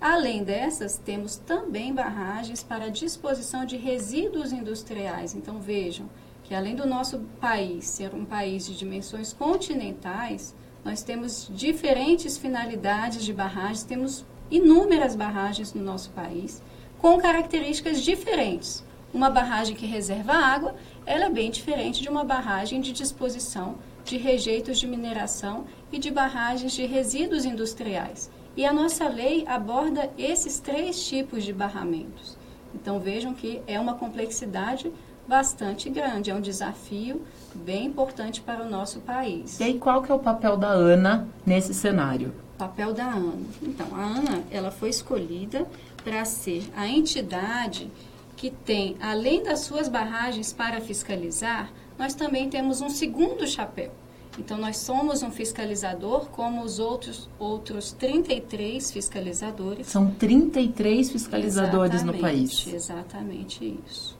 Além 0.00 0.44
dessas, 0.44 0.98
temos 0.98 1.36
também 1.36 1.94
barragens 1.94 2.62
para 2.62 2.90
disposição 2.90 3.64
de 3.64 3.76
resíduos 3.76 4.52
industriais. 4.52 5.34
Então 5.34 5.58
vejam 5.58 6.08
que 6.42 6.54
além 6.54 6.76
do 6.76 6.86
nosso 6.86 7.20
país 7.40 7.86
ser 7.86 8.14
um 8.14 8.24
país 8.24 8.66
de 8.66 8.76
dimensões 8.76 9.32
continentais, 9.32 10.54
nós 10.84 11.02
temos 11.02 11.48
diferentes 11.50 12.36
finalidades 12.36 13.24
de 13.24 13.32
barragens, 13.32 13.82
temos 13.82 14.26
inúmeras 14.50 15.16
barragens 15.16 15.72
no 15.72 15.82
nosso 15.82 16.10
país 16.10 16.62
com 16.98 17.18
características 17.18 18.02
diferentes. 18.02 18.84
Uma 19.14 19.30
barragem 19.30 19.76
que 19.76 19.86
reserva 19.86 20.32
água, 20.32 20.74
ela 21.06 21.26
é 21.26 21.30
bem 21.30 21.48
diferente 21.48 22.02
de 22.02 22.08
uma 22.08 22.24
barragem 22.24 22.80
de 22.80 22.92
disposição 22.92 23.76
de 24.04 24.16
rejeitos 24.16 24.80
de 24.80 24.88
mineração 24.88 25.66
e 25.92 26.00
de 26.00 26.10
barragens 26.10 26.72
de 26.72 26.84
resíduos 26.84 27.44
industriais. 27.44 28.28
E 28.56 28.66
a 28.66 28.72
nossa 28.72 29.06
lei 29.06 29.44
aborda 29.46 30.10
esses 30.18 30.58
três 30.58 31.06
tipos 31.06 31.44
de 31.44 31.52
barramentos. 31.52 32.36
Então 32.74 32.98
vejam 32.98 33.32
que 33.32 33.62
é 33.68 33.78
uma 33.78 33.94
complexidade 33.94 34.92
bastante 35.28 35.88
grande, 35.88 36.32
é 36.32 36.34
um 36.34 36.40
desafio 36.40 37.22
bem 37.54 37.86
importante 37.86 38.40
para 38.40 38.64
o 38.64 38.68
nosso 38.68 38.98
país. 38.98 39.60
E 39.60 39.62
aí, 39.62 39.78
qual 39.78 40.02
que 40.02 40.10
é 40.10 40.14
o 40.14 40.18
papel 40.18 40.56
da 40.56 40.70
ANA 40.70 41.28
nesse 41.46 41.72
cenário? 41.72 42.34
Papel 42.58 42.92
da 42.92 43.06
ANA. 43.06 43.32
Então, 43.62 43.86
a 43.94 44.02
ANA, 44.02 44.42
ela 44.50 44.72
foi 44.72 44.88
escolhida 44.90 45.66
para 46.02 46.24
ser 46.24 46.64
a 46.76 46.86
entidade 46.86 47.90
que 48.36 48.50
tem, 48.50 48.96
além 49.00 49.42
das 49.42 49.60
suas 49.60 49.88
barragens 49.88 50.52
para 50.52 50.80
fiscalizar, 50.80 51.72
nós 51.98 52.14
também 52.14 52.48
temos 52.48 52.80
um 52.80 52.88
segundo 52.88 53.46
chapéu. 53.46 53.92
Então, 54.38 54.58
nós 54.58 54.78
somos 54.78 55.22
um 55.22 55.30
fiscalizador, 55.30 56.28
como 56.30 56.62
os 56.62 56.80
outros, 56.80 57.30
outros 57.38 57.92
33 57.92 58.90
fiscalizadores. 58.90 59.86
São 59.86 60.10
33 60.10 61.10
fiscalizadores 61.10 62.02
exatamente, 62.02 62.16
no 62.16 62.20
país. 62.20 62.66
Exatamente 62.66 63.78
isso. 63.86 64.18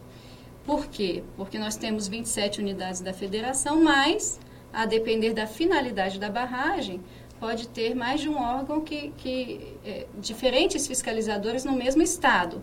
Por 0.65 0.87
quê? 0.87 1.25
Porque 1.37 1.59
nós 1.59 1.77
temos 1.77 2.07
27 2.07 2.61
unidades 2.61 3.01
da 3.01 3.13
federação, 3.13 3.83
mas, 3.83 4.39
a 4.73 4.87
depender 4.87 5.33
da 5.35 5.49
finalidade 5.49 6.19
da 6.19 6.31
barragem, 6.31 7.01
pode 7.41 7.69
ter 7.69 7.95
mais 7.95 8.21
de 8.21 8.29
um 8.29 8.41
órgão 8.41 8.81
que, 8.81 9.13
que 9.19 9.77
é, 9.85 10.07
diferentes 10.19 10.87
fiscalizadores 10.87 11.65
no 11.65 11.73
mesmo 11.73 12.03
estado. 12.03 12.63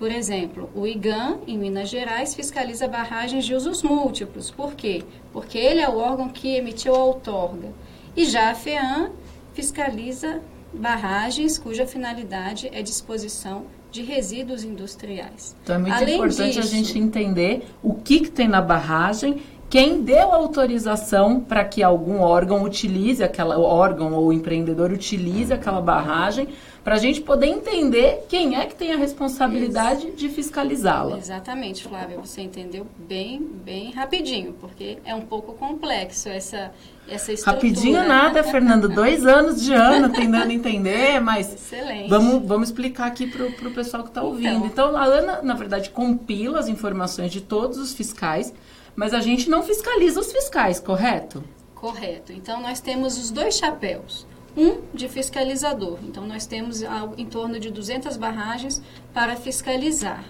Por 0.00 0.10
exemplo, 0.10 0.70
o 0.74 0.86
IGAM, 0.86 1.40
em 1.46 1.58
Minas 1.58 1.90
Gerais, 1.90 2.34
fiscaliza 2.34 2.88
barragens 2.88 3.44
de 3.44 3.54
usos 3.54 3.82
múltiplos. 3.82 4.50
Por 4.50 4.72
quê? 4.72 5.02
Porque 5.30 5.58
ele 5.58 5.82
é 5.82 5.88
o 5.90 5.98
órgão 5.98 6.30
que 6.30 6.56
emitiu 6.56 6.94
a 6.94 7.04
outorga. 7.04 7.68
E 8.16 8.24
já 8.24 8.50
a 8.50 8.54
FEAM 8.54 9.10
fiscaliza 9.52 10.40
barragens 10.72 11.58
cuja 11.58 11.86
finalidade 11.86 12.70
é 12.72 12.80
disposição 12.80 13.66
de 13.90 14.00
resíduos 14.00 14.64
industriais. 14.64 15.54
Então 15.62 15.76
é 15.76 15.78
muito 15.78 15.94
Além 15.94 16.14
importante 16.14 16.54
disso, 16.54 16.60
a 16.60 16.62
gente 16.62 16.98
entender 16.98 17.66
o 17.82 17.92
que, 17.92 18.20
que 18.20 18.30
tem 18.30 18.48
na 18.48 18.62
barragem 18.62 19.42
quem 19.70 20.02
deu 20.02 20.32
autorização 20.32 21.40
para 21.40 21.64
que 21.64 21.80
algum 21.80 22.20
órgão 22.20 22.64
utilize 22.64 23.22
aquela 23.22 23.56
órgão 23.56 24.14
ou 24.14 24.32
empreendedor 24.32 24.90
utilize 24.90 25.52
aquela 25.52 25.80
barragem 25.80 26.48
para 26.82 26.94
a 26.94 26.98
gente 26.98 27.20
poder 27.20 27.46
entender 27.46 28.24
quem 28.28 28.56
é 28.56 28.66
que 28.66 28.74
tem 28.74 28.92
a 28.92 28.96
responsabilidade 28.96 30.08
Isso. 30.08 30.16
de 30.16 30.28
fiscalizá-la. 30.28 31.18
Exatamente, 31.18 31.84
Flávia, 31.84 32.18
você 32.18 32.40
entendeu 32.42 32.86
bem, 32.96 33.40
bem 33.40 33.92
rapidinho, 33.92 34.54
porque 34.60 34.98
é 35.04 35.14
um 35.14 35.22
pouco 35.22 35.52
complexo 35.54 36.28
essa 36.28 36.72
essa 37.08 37.32
estrutura. 37.32 37.68
Rapidinho 37.68 38.06
nada, 38.06 38.42
Fernando, 38.44 38.88
dois 38.88 39.26
anos 39.26 39.60
de 39.60 39.72
ano 39.72 40.10
tentando 40.10 40.52
entender, 40.52 41.20
mas 41.20 41.52
Excelente. 41.52 42.08
vamos 42.08 42.46
vamos 42.46 42.68
explicar 42.68 43.06
aqui 43.06 43.26
para 43.26 43.68
o 43.68 43.72
pessoal 43.72 44.04
que 44.04 44.10
está 44.10 44.22
ouvindo. 44.22 44.66
Então, 44.66 44.90
então, 44.90 44.96
a 44.96 45.04
Ana, 45.04 45.42
na 45.42 45.54
verdade, 45.54 45.90
compila 45.90 46.60
as 46.60 46.68
informações 46.68 47.32
de 47.32 47.40
todos 47.40 47.78
os 47.78 47.92
fiscais 47.92 48.52
mas 49.00 49.14
a 49.14 49.20
gente 49.20 49.48
não 49.48 49.62
fiscaliza 49.62 50.20
os 50.20 50.30
fiscais, 50.30 50.80
correto? 50.80 51.42
Correto. 51.74 52.32
Então, 52.32 52.60
nós 52.60 52.80
temos 52.80 53.16
os 53.16 53.30
dois 53.30 53.56
chapéus. 53.56 54.26
Um 54.56 54.82
de 54.92 55.08
fiscalizador. 55.08 55.98
Então, 56.02 56.26
nós 56.26 56.46
temos 56.46 56.82
em 57.16 57.26
torno 57.26 57.58
de 57.60 57.70
200 57.70 58.16
barragens 58.16 58.82
para 59.14 59.36
fiscalizar. 59.36 60.24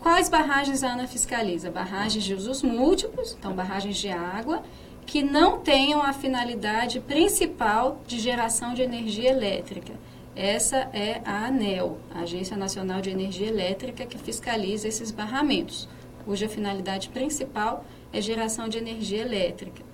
Quais 0.00 0.28
barragens 0.28 0.84
a 0.84 0.92
ANA 0.92 1.06
fiscaliza? 1.06 1.70
Barragens 1.70 2.22
de 2.22 2.34
usos 2.34 2.62
múltiplos, 2.62 3.36
então 3.38 3.52
barragens 3.52 3.96
de 3.96 4.08
água, 4.08 4.62
que 5.04 5.22
não 5.22 5.58
tenham 5.58 6.00
a 6.02 6.12
finalidade 6.12 7.00
principal 7.00 8.00
de 8.06 8.18
geração 8.18 8.74
de 8.74 8.82
energia 8.82 9.30
elétrica. 9.30 9.94
Essa 10.34 10.88
é 10.92 11.20
a 11.24 11.46
ANEL, 11.46 11.98
a 12.14 12.20
Agência 12.20 12.56
Nacional 12.56 13.00
de 13.00 13.10
Energia 13.10 13.48
Elétrica, 13.48 14.04
que 14.04 14.18
fiscaliza 14.18 14.86
esses 14.86 15.10
barramentos 15.10 15.88
cuja 16.26 16.48
finalidade 16.48 17.08
principal 17.08 17.84
é 18.12 18.20
geração 18.20 18.68
de 18.68 18.76
energia 18.76 19.22
elétrica. 19.22 19.85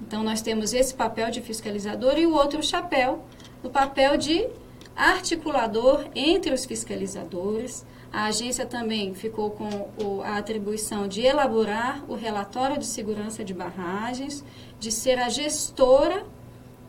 Então, 0.00 0.22
nós 0.22 0.40
temos 0.40 0.72
esse 0.72 0.94
papel 0.94 1.30
de 1.30 1.40
fiscalizador 1.40 2.18
e 2.18 2.26
o 2.26 2.34
outro 2.34 2.62
chapéu, 2.62 3.24
o 3.62 3.68
papel 3.68 4.16
de 4.16 4.48
articulador 4.96 6.06
entre 6.14 6.52
os 6.52 6.64
fiscalizadores. 6.64 7.84
A 8.12 8.24
agência 8.24 8.64
também 8.64 9.14
ficou 9.14 9.50
com 9.50 10.22
a 10.22 10.38
atribuição 10.38 11.06
de 11.06 11.22
elaborar 11.22 12.02
o 12.08 12.14
relatório 12.14 12.78
de 12.78 12.86
segurança 12.86 13.44
de 13.44 13.52
barragens, 13.52 14.44
de 14.80 14.90
ser 14.90 15.18
a 15.18 15.28
gestora 15.28 16.24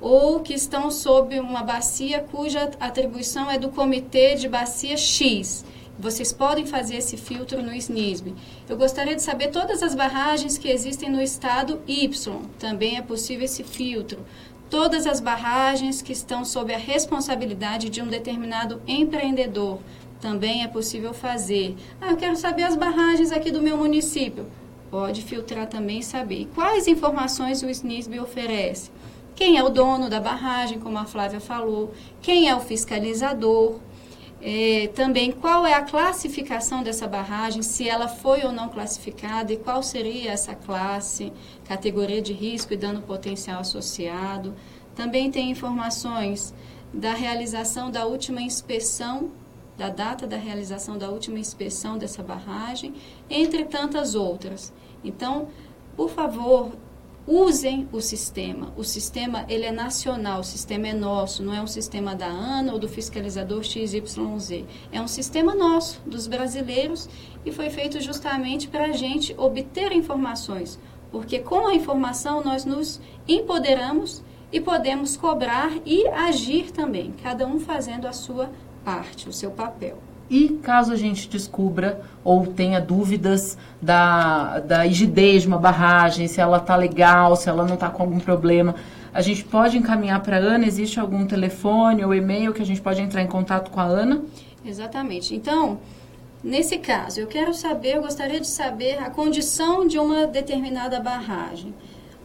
ou 0.00 0.40
que 0.40 0.52
estão 0.52 0.90
sob 0.90 1.38
uma 1.38 1.62
bacia 1.62 2.26
cuja 2.32 2.72
atribuição 2.80 3.48
é 3.48 3.56
do 3.56 3.68
comitê 3.68 4.34
de 4.34 4.48
bacia 4.48 4.96
X. 4.96 5.64
Vocês 5.96 6.32
podem 6.32 6.66
fazer 6.66 6.96
esse 6.96 7.16
filtro 7.16 7.62
no 7.62 7.72
SNISB. 7.72 8.34
Eu 8.68 8.76
gostaria 8.76 9.14
de 9.14 9.22
saber 9.22 9.48
todas 9.48 9.80
as 9.82 9.94
barragens 9.94 10.58
que 10.58 10.68
existem 10.68 11.08
no 11.08 11.22
estado 11.22 11.80
Y. 11.86 12.40
Também 12.58 12.96
é 12.96 13.02
possível 13.02 13.44
esse 13.44 13.62
filtro. 13.62 14.18
Todas 14.72 15.06
as 15.06 15.20
barragens 15.20 16.00
que 16.00 16.14
estão 16.14 16.46
sob 16.46 16.72
a 16.72 16.78
responsabilidade 16.78 17.90
de 17.90 18.00
um 18.00 18.06
determinado 18.06 18.80
empreendedor. 18.88 19.80
Também 20.18 20.64
é 20.64 20.66
possível 20.66 21.12
fazer. 21.12 21.76
Ah, 22.00 22.12
eu 22.12 22.16
quero 22.16 22.36
saber 22.36 22.62
as 22.62 22.74
barragens 22.74 23.32
aqui 23.32 23.50
do 23.50 23.60
meu 23.60 23.76
município 23.76 24.46
pode 24.90 25.20
filtrar 25.22 25.66
também 25.66 25.98
e 25.98 26.02
saber 26.02 26.48
quais 26.54 26.86
informações 26.86 27.62
o 27.62 27.68
SNISB 27.68 28.18
oferece. 28.20 28.90
Quem 29.34 29.58
é 29.58 29.62
o 29.62 29.68
dono 29.68 30.08
da 30.08 30.20
barragem, 30.20 30.78
como 30.78 30.98
a 30.98 31.04
Flávia 31.04 31.40
falou, 31.40 31.92
quem 32.22 32.48
é 32.48 32.54
o 32.54 32.60
fiscalizador, 32.60 33.78
é, 34.44 34.88
também 34.88 35.30
qual 35.30 35.64
é 35.64 35.72
a 35.72 35.82
classificação 35.82 36.82
dessa 36.82 37.06
barragem, 37.06 37.62
se 37.62 37.88
ela 37.88 38.08
foi 38.08 38.42
ou 38.42 38.50
não 38.50 38.68
classificada 38.68 39.52
e 39.52 39.56
qual 39.56 39.84
seria 39.84 40.32
essa 40.32 40.52
classe, 40.52 41.32
categoria 41.64 42.20
de 42.20 42.32
risco 42.32 42.74
e 42.74 42.76
dano 42.76 43.02
potencial 43.02 43.60
associado. 43.60 44.52
Também 44.96 45.30
tem 45.30 45.48
informações 45.48 46.52
da 46.92 47.14
realização 47.14 47.88
da 47.88 48.04
última 48.04 48.42
inspeção, 48.42 49.30
da 49.78 49.88
data 49.88 50.26
da 50.26 50.36
realização 50.36 50.98
da 50.98 51.08
última 51.08 51.38
inspeção 51.38 51.96
dessa 51.96 52.22
barragem, 52.22 52.94
entre 53.30 53.64
tantas 53.64 54.16
outras. 54.16 54.72
Então, 55.04 55.48
por 55.96 56.10
favor, 56.10 56.72
usem 57.26 57.88
o 57.92 58.00
sistema. 58.00 58.72
O 58.76 58.82
sistema 58.82 59.44
ele 59.48 59.64
é 59.64 59.72
nacional, 59.72 60.40
o 60.40 60.44
sistema 60.44 60.88
é 60.88 60.92
nosso, 60.92 61.42
não 61.42 61.54
é 61.54 61.62
um 61.62 61.66
sistema 61.66 62.14
da 62.14 62.26
ANA 62.26 62.72
ou 62.72 62.78
do 62.78 62.88
fiscalizador 62.88 63.62
XYZ. 63.62 64.64
É 64.90 65.00
um 65.00 65.08
sistema 65.08 65.54
nosso, 65.54 66.00
dos 66.04 66.26
brasileiros, 66.26 67.08
e 67.44 67.52
foi 67.52 67.70
feito 67.70 68.00
justamente 68.00 68.68
para 68.68 68.86
a 68.86 68.92
gente 68.92 69.34
obter 69.38 69.92
informações, 69.92 70.78
porque 71.10 71.38
com 71.38 71.66
a 71.66 71.74
informação 71.74 72.42
nós 72.42 72.64
nos 72.64 73.00
empoderamos 73.28 74.22
e 74.50 74.60
podemos 74.60 75.16
cobrar 75.16 75.72
e 75.86 76.06
agir 76.08 76.70
também, 76.72 77.14
cada 77.22 77.46
um 77.46 77.58
fazendo 77.58 78.06
a 78.06 78.12
sua 78.12 78.50
parte, 78.84 79.28
o 79.28 79.32
seu 79.32 79.50
papel. 79.50 80.11
E 80.32 80.48
caso 80.62 80.94
a 80.94 80.96
gente 80.96 81.28
descubra 81.28 82.00
ou 82.24 82.46
tenha 82.46 82.80
dúvidas 82.80 83.58
da, 83.82 84.60
da 84.60 84.82
rigidez 84.84 85.42
de 85.42 85.48
uma 85.48 85.58
barragem, 85.58 86.26
se 86.26 86.40
ela 86.40 86.56
está 86.56 86.74
legal, 86.74 87.36
se 87.36 87.50
ela 87.50 87.66
não 87.66 87.74
está 87.74 87.90
com 87.90 88.02
algum 88.02 88.18
problema, 88.18 88.74
a 89.12 89.20
gente 89.20 89.44
pode 89.44 89.76
encaminhar 89.76 90.22
para 90.22 90.38
a 90.38 90.40
Ana? 90.40 90.66
Existe 90.66 90.98
algum 90.98 91.26
telefone 91.26 92.02
ou 92.02 92.14
e-mail 92.14 92.54
que 92.54 92.62
a 92.62 92.64
gente 92.64 92.80
pode 92.80 93.02
entrar 93.02 93.20
em 93.20 93.26
contato 93.26 93.70
com 93.70 93.78
a 93.78 93.84
Ana? 93.84 94.22
Exatamente. 94.64 95.34
Então, 95.34 95.78
nesse 96.42 96.78
caso, 96.78 97.20
eu 97.20 97.26
quero 97.26 97.52
saber, 97.52 97.96
eu 97.96 98.00
gostaria 98.00 98.40
de 98.40 98.48
saber 98.48 99.00
a 99.00 99.10
condição 99.10 99.86
de 99.86 99.98
uma 99.98 100.26
determinada 100.26 100.98
barragem. 100.98 101.74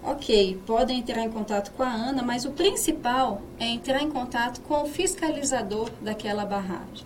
Ok, 0.02 0.58
podem 0.66 1.00
entrar 1.00 1.24
em 1.24 1.30
contato 1.30 1.72
com 1.72 1.84
a 1.84 1.92
Ana, 1.92 2.24
mas 2.24 2.46
o 2.46 2.52
principal 2.52 3.42
é 3.60 3.66
entrar 3.66 4.02
em 4.02 4.10
contato 4.10 4.62
com 4.62 4.84
o 4.84 4.86
fiscalizador 4.86 5.90
daquela 6.02 6.46
barragem. 6.46 7.06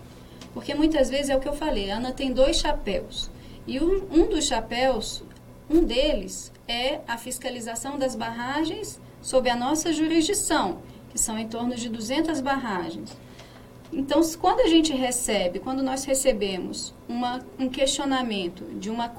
Porque 0.53 0.73
muitas 0.73 1.09
vezes 1.09 1.29
é 1.29 1.35
o 1.35 1.39
que 1.39 1.47
eu 1.47 1.53
falei, 1.53 1.91
a 1.91 1.97
Ana 1.97 2.11
tem 2.11 2.33
dois 2.33 2.57
chapéus. 2.57 3.29
E 3.65 3.79
um, 3.79 4.07
um 4.11 4.27
dos 4.27 4.45
chapéus, 4.45 5.23
um 5.69 5.83
deles 5.83 6.51
é 6.67 6.99
a 7.07 7.17
fiscalização 7.17 7.97
das 7.97 8.15
barragens 8.15 8.99
sob 9.21 9.49
a 9.49 9.55
nossa 9.55 9.93
jurisdição, 9.93 10.79
que 11.09 11.19
são 11.19 11.37
em 11.37 11.47
torno 11.47 11.75
de 11.75 11.87
200 11.87 12.41
barragens. 12.41 13.15
Então, 13.93 14.21
quando 14.39 14.61
a 14.61 14.67
gente 14.67 14.93
recebe, 14.93 15.59
quando 15.59 15.83
nós 15.83 16.05
recebemos 16.05 16.93
uma, 17.09 17.41
um 17.59 17.67
questionamento 17.67 18.63
de 18.79 18.89
uma, 18.89 19.11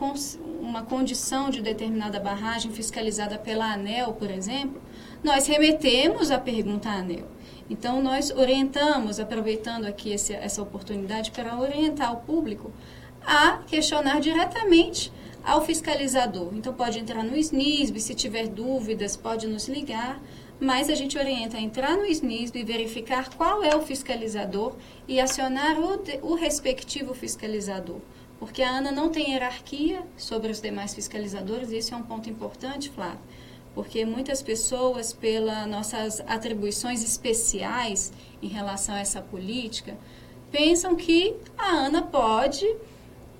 uma 0.60 0.82
condição 0.82 1.50
de 1.50 1.60
determinada 1.60 2.18
barragem 2.18 2.72
fiscalizada 2.72 3.38
pela 3.38 3.70
ANEL, 3.70 4.14
por 4.14 4.30
exemplo, 4.30 4.80
nós 5.22 5.46
remetemos 5.46 6.30
a 6.30 6.38
pergunta 6.38 6.88
à 6.88 6.94
ANEL. 6.94 7.26
Então, 7.70 8.02
nós 8.02 8.30
orientamos, 8.30 9.20
aproveitando 9.20 9.86
aqui 9.86 10.12
esse, 10.12 10.32
essa 10.32 10.62
oportunidade 10.62 11.30
para 11.30 11.58
orientar 11.58 12.12
o 12.12 12.16
público 12.18 12.72
a 13.24 13.58
questionar 13.66 14.20
diretamente 14.20 15.12
ao 15.44 15.64
fiscalizador. 15.64 16.50
Então, 16.54 16.72
pode 16.72 16.98
entrar 16.98 17.22
no 17.22 17.36
SNISB, 17.36 18.00
se 18.00 18.14
tiver 18.14 18.48
dúvidas, 18.48 19.16
pode 19.16 19.46
nos 19.46 19.68
ligar, 19.68 20.20
mas 20.60 20.88
a 20.88 20.94
gente 20.94 21.18
orienta 21.18 21.56
a 21.56 21.60
entrar 21.60 21.96
no 21.96 22.06
SNISB, 22.06 22.62
verificar 22.62 23.30
qual 23.34 23.62
é 23.62 23.74
o 23.74 23.82
fiscalizador 23.82 24.74
e 25.08 25.20
acionar 25.20 25.78
o, 25.78 26.02
o 26.22 26.34
respectivo 26.34 27.14
fiscalizador. 27.14 28.00
Porque 28.38 28.62
a 28.62 28.70
ANA 28.70 28.90
não 28.90 29.08
tem 29.08 29.30
hierarquia 29.30 30.02
sobre 30.16 30.50
os 30.50 30.60
demais 30.60 30.94
fiscalizadores, 30.94 31.70
e 31.70 31.78
isso 31.78 31.94
é 31.94 31.96
um 31.96 32.02
ponto 32.02 32.28
importante, 32.28 32.90
Flávio 32.90 33.20
porque 33.74 34.04
muitas 34.04 34.42
pessoas, 34.42 35.12
pelas 35.12 35.66
nossas 35.66 36.20
atribuições 36.26 37.02
especiais 37.02 38.12
em 38.42 38.48
relação 38.48 38.94
a 38.94 39.00
essa 39.00 39.20
política, 39.20 39.96
pensam 40.50 40.94
que 40.94 41.34
a 41.56 41.68
ANA 41.86 42.02
pode 42.02 42.66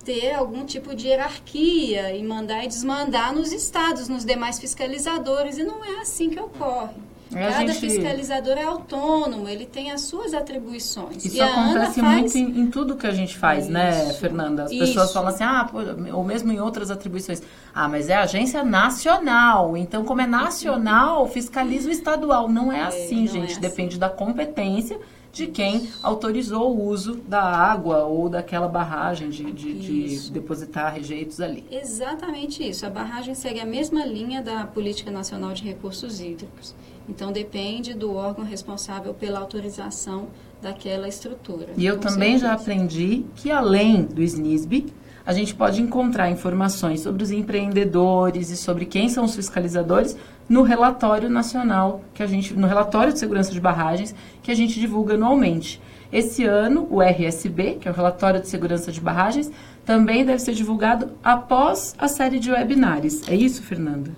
ter 0.05 0.33
algum 0.33 0.65
tipo 0.65 0.95
de 0.95 1.09
hierarquia 1.09 2.15
e 2.17 2.23
mandar 2.23 2.65
e 2.65 2.69
desmandar 2.69 3.35
nos 3.35 3.53
estados, 3.53 4.09
nos 4.09 4.25
demais 4.25 4.59
fiscalizadores, 4.59 5.59
e 5.59 5.63
não 5.63 5.85
é 5.85 6.01
assim 6.01 6.31
que 6.31 6.41
ocorre. 6.41 7.12
É, 7.35 7.51
Cada 7.51 7.73
gente... 7.73 7.81
fiscalizador 7.81 8.57
é 8.59 8.65
autônomo, 8.65 9.49
ele 9.49 9.67
tem 9.67 9.91
as 9.91 10.03
suas 10.03 10.35
atribuições. 10.35 11.25
Isso 11.25 11.43
acontece 11.43 12.01
faz... 12.01 12.21
muito 12.21 12.39
em, 12.39 12.61
em, 12.61 12.71
tudo 12.71 12.97
que 12.97 13.07
a 13.07 13.13
gente 13.13 13.37
faz, 13.37 13.69
né, 13.69 13.91
Isso. 13.91 14.07
né, 14.07 14.15
Fernanda? 14.15 14.65
As 14.65 14.71
Isso. 14.71 14.81
pessoas 14.81 15.13
falam 15.13 15.29
assim, 15.29 15.45
ah, 15.45 15.69
ou 16.13 16.25
mesmo 16.25 16.53
em 16.53 16.61
outras 16.61 16.91
atribuições. 16.91 17.43
Ah, 17.75 17.89
mas 17.89 18.09
é 18.09 18.17
agência 18.17 18.63
nacional. 18.65 19.77
Então, 19.77 20.05
como 20.05 20.21
é 20.21 20.27
nacional, 20.27 21.27
fiscaliza 21.29 21.89
o 21.89 21.93
estadual. 21.93 22.49
Não 22.49 22.73
é, 22.73 22.81
é 22.81 22.83
assim, 22.83 23.25
não 23.25 23.27
gente. 23.27 23.49
É 23.49 23.53
assim. 23.53 23.61
Depende 23.61 23.99
da 23.99 24.09
competência 24.09 24.99
de 25.33 25.47
quem 25.47 25.89
autorizou 26.03 26.77
o 26.77 26.85
uso 26.89 27.15
da 27.15 27.43
água 27.43 28.05
ou 28.05 28.29
daquela 28.29 28.69
barragem 28.69 29.31
de, 29.31 29.51
de, 29.51 29.75
de, 29.79 30.31
depositar 30.31 30.93
rejeitos 30.93 31.41
ali. 31.41 31.65
Exatamente 31.71 32.69
isso. 32.69 32.85
A 32.85 32.91
barragem 32.91 33.35
segue 33.35 33.59
a 33.59 33.65
mesma 33.65 34.05
linha 34.05 34.43
da 34.43 34.67
Política 34.67 35.11
Nacional 35.11 35.55
de 35.55 35.65
Recursos 35.65 36.21
Hídricos. 36.21 36.75
Então 37.09 37.33
depende 37.33 37.95
do 37.95 38.15
órgão 38.15 38.45
responsável 38.45 39.13
pela 39.13 39.39
autorização 39.41 40.29
daquela 40.61 41.09
estrutura. 41.09 41.69
E 41.77 41.85
eu 41.85 41.99
também 41.99 42.39
certeza. 42.39 42.47
já 42.47 42.53
aprendi 42.53 43.25
que 43.35 43.51
além 43.51 44.03
do 44.03 44.23
SNISB, 44.23 44.93
a 45.25 45.33
gente 45.33 45.55
pode 45.55 45.81
encontrar 45.81 46.31
informações 46.31 47.01
sobre 47.01 47.23
os 47.23 47.31
empreendedores 47.31 48.51
e 48.51 48.57
sobre 48.57 48.87
quem 48.87 49.09
são 49.09 49.25
os 49.25 49.35
fiscalizadores 49.35 50.17
no 50.49 50.63
relatório 50.63 51.31
nacional 51.31 52.03
que 52.13 52.23
a 52.23 52.27
gente, 52.27 52.55
no 52.55 52.67
relatório 52.67 53.13
de 53.13 53.19
segurança 53.19 53.53
de 53.53 53.61
barragens 53.61 54.15
que 54.43 54.51
a 54.51 54.55
gente 54.55 54.79
divulga 54.81 55.15
anualmente. 55.15 55.81
Esse 56.13 56.45
ano, 56.45 56.87
o 56.91 57.01
RSB, 57.01 57.79
que 57.81 57.89
é 57.89 57.91
o 57.91 57.95
relatório 57.95 58.41
de 58.41 58.49
segurança 58.49 58.93
de 58.93 59.01
barragens, 59.01 59.51
também 59.85 60.25
deve 60.25 60.41
ser 60.41 60.53
divulgado 60.53 61.11
após 61.23 61.95
a 61.99 62.07
série 62.07 62.39
de 62.39 62.51
webinários. 62.51 63.27
É 63.29 63.35
isso, 63.35 63.63
Fernanda? 63.63 64.11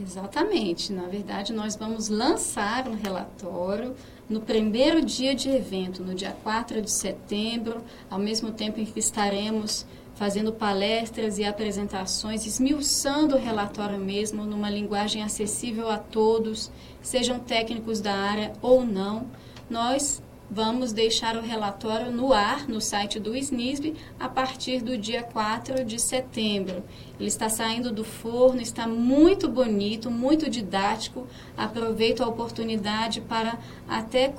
Exatamente. 0.00 0.92
Na 0.92 1.06
verdade, 1.06 1.52
nós 1.52 1.76
vamos 1.76 2.08
lançar 2.08 2.88
um 2.88 2.94
relatório 2.94 3.94
no 4.28 4.40
primeiro 4.40 5.04
dia 5.04 5.34
de 5.34 5.50
evento, 5.50 6.02
no 6.02 6.14
dia 6.14 6.34
4 6.42 6.80
de 6.80 6.90
setembro, 6.90 7.82
ao 8.08 8.18
mesmo 8.18 8.50
tempo 8.52 8.80
em 8.80 8.86
que 8.86 8.98
estaremos 8.98 9.84
fazendo 10.14 10.52
palestras 10.52 11.38
e 11.38 11.44
apresentações, 11.44 12.46
esmiuçando 12.46 13.36
o 13.36 13.38
relatório 13.38 13.98
mesmo 13.98 14.44
numa 14.44 14.70
linguagem 14.70 15.22
acessível 15.22 15.90
a 15.90 15.98
todos, 15.98 16.70
sejam 17.02 17.38
técnicos 17.38 18.00
da 18.00 18.14
área 18.14 18.52
ou 18.60 18.84
não. 18.84 19.26
Nós 19.68 20.22
vamos 20.50 20.92
deixar 20.92 21.36
o 21.36 21.40
relatório 21.40 22.10
no 22.10 22.32
ar 22.32 22.66
no 22.66 22.80
site 22.80 23.20
do 23.20 23.36
SNISB 23.36 23.94
a 24.18 24.28
partir 24.28 24.82
do 24.82 24.98
dia 24.98 25.22
4 25.22 25.84
de 25.84 25.98
setembro. 25.98 26.82
Ele 27.18 27.28
está 27.28 27.48
saindo 27.48 27.92
do 27.92 28.02
forno, 28.02 28.60
está 28.60 28.86
muito 28.88 29.48
bonito, 29.48 30.10
muito 30.10 30.50
didático. 30.50 31.26
Aproveito 31.56 32.22
a 32.22 32.26
oportunidade 32.26 33.20
para 33.20 33.58
até 33.88 34.32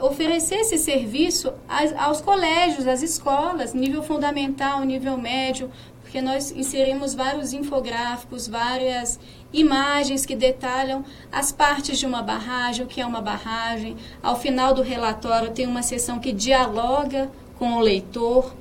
oferecer 0.00 0.56
esse 0.56 0.78
serviço 0.78 1.52
aos 1.98 2.20
colégios, 2.20 2.88
às 2.88 3.02
escolas, 3.02 3.74
nível 3.74 4.02
fundamental, 4.02 4.80
nível 4.84 5.16
médio, 5.16 5.70
porque 6.14 6.24
nós 6.24 6.52
inserimos 6.52 7.12
vários 7.12 7.52
infográficos, 7.52 8.46
várias 8.46 9.18
imagens 9.52 10.24
que 10.24 10.36
detalham 10.36 11.04
as 11.32 11.50
partes 11.50 11.98
de 11.98 12.06
uma 12.06 12.22
barragem, 12.22 12.84
o 12.84 12.88
que 12.88 13.00
é 13.00 13.04
uma 13.04 13.20
barragem. 13.20 13.96
Ao 14.22 14.38
final 14.38 14.72
do 14.72 14.80
relatório 14.80 15.50
tem 15.50 15.66
uma 15.66 15.82
seção 15.82 16.20
que 16.20 16.32
dialoga 16.32 17.28
com 17.58 17.72
o 17.72 17.80
leitor. 17.80 18.54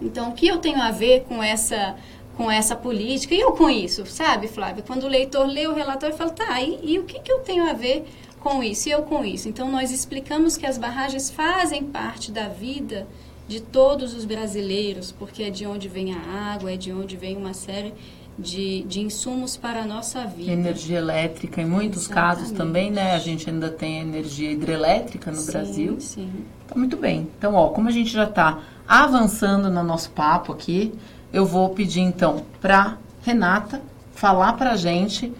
Então, 0.00 0.28
o 0.28 0.34
que 0.34 0.46
eu 0.46 0.58
tenho 0.58 0.80
a 0.80 0.92
ver 0.92 1.24
com 1.24 1.42
essa 1.42 1.96
com 2.36 2.48
essa 2.48 2.76
política 2.76 3.34
e 3.34 3.40
eu 3.40 3.50
com 3.50 3.68
isso, 3.68 4.06
sabe, 4.06 4.46
Flávia? 4.46 4.84
Quando 4.86 5.02
o 5.02 5.08
leitor 5.08 5.48
lê 5.48 5.66
o 5.66 5.74
relatório, 5.74 6.16
fala, 6.16 6.30
tá, 6.30 6.62
e, 6.62 6.78
e 6.92 6.96
o 7.00 7.02
que, 7.02 7.18
que 7.18 7.32
eu 7.32 7.40
tenho 7.40 7.68
a 7.68 7.72
ver 7.72 8.06
com 8.38 8.62
isso 8.62 8.88
e 8.88 8.92
eu 8.92 9.02
com 9.02 9.24
isso? 9.24 9.48
Então, 9.48 9.68
nós 9.68 9.90
explicamos 9.90 10.56
que 10.56 10.64
as 10.64 10.78
barragens 10.78 11.28
fazem 11.28 11.82
parte 11.82 12.30
da 12.30 12.46
vida 12.46 13.08
de 13.48 13.60
todos 13.60 14.14
os 14.14 14.26
brasileiros, 14.26 15.10
porque 15.10 15.42
é 15.42 15.50
de 15.50 15.66
onde 15.66 15.88
vem 15.88 16.14
a 16.14 16.52
água, 16.52 16.70
é 16.70 16.76
de 16.76 16.92
onde 16.92 17.16
vem 17.16 17.36
uma 17.36 17.54
série 17.54 17.94
de, 18.38 18.82
de 18.82 19.00
insumos 19.00 19.56
para 19.56 19.82
a 19.82 19.86
nossa 19.86 20.24
vida. 20.26 20.52
Energia 20.52 20.98
elétrica, 20.98 21.60
em 21.60 21.64
muitos 21.64 22.04
Exatamente. 22.04 22.36
casos 22.36 22.52
também, 22.52 22.90
né? 22.90 23.14
A 23.14 23.18
gente 23.18 23.50
ainda 23.50 23.70
tem 23.70 24.00
energia 24.00 24.52
hidrelétrica 24.52 25.30
no 25.30 25.38
sim, 25.38 25.50
Brasil. 25.50 25.96
Sim. 25.98 26.30
Tá 26.68 26.74
muito 26.76 26.96
bem. 26.96 27.28
Então, 27.36 27.54
ó, 27.54 27.70
como 27.70 27.88
a 27.88 27.90
gente 27.90 28.10
já 28.10 28.24
está 28.24 28.60
avançando 28.86 29.70
no 29.70 29.82
nosso 29.82 30.10
papo 30.10 30.52
aqui, 30.52 30.92
eu 31.32 31.44
vou 31.44 31.70
pedir 31.70 32.00
então 32.00 32.44
para 32.60 32.98
Renata 33.22 33.82
falar 34.12 34.52
para 34.52 34.72
a 34.72 34.76
gente 34.76 35.26
uh, 35.26 35.34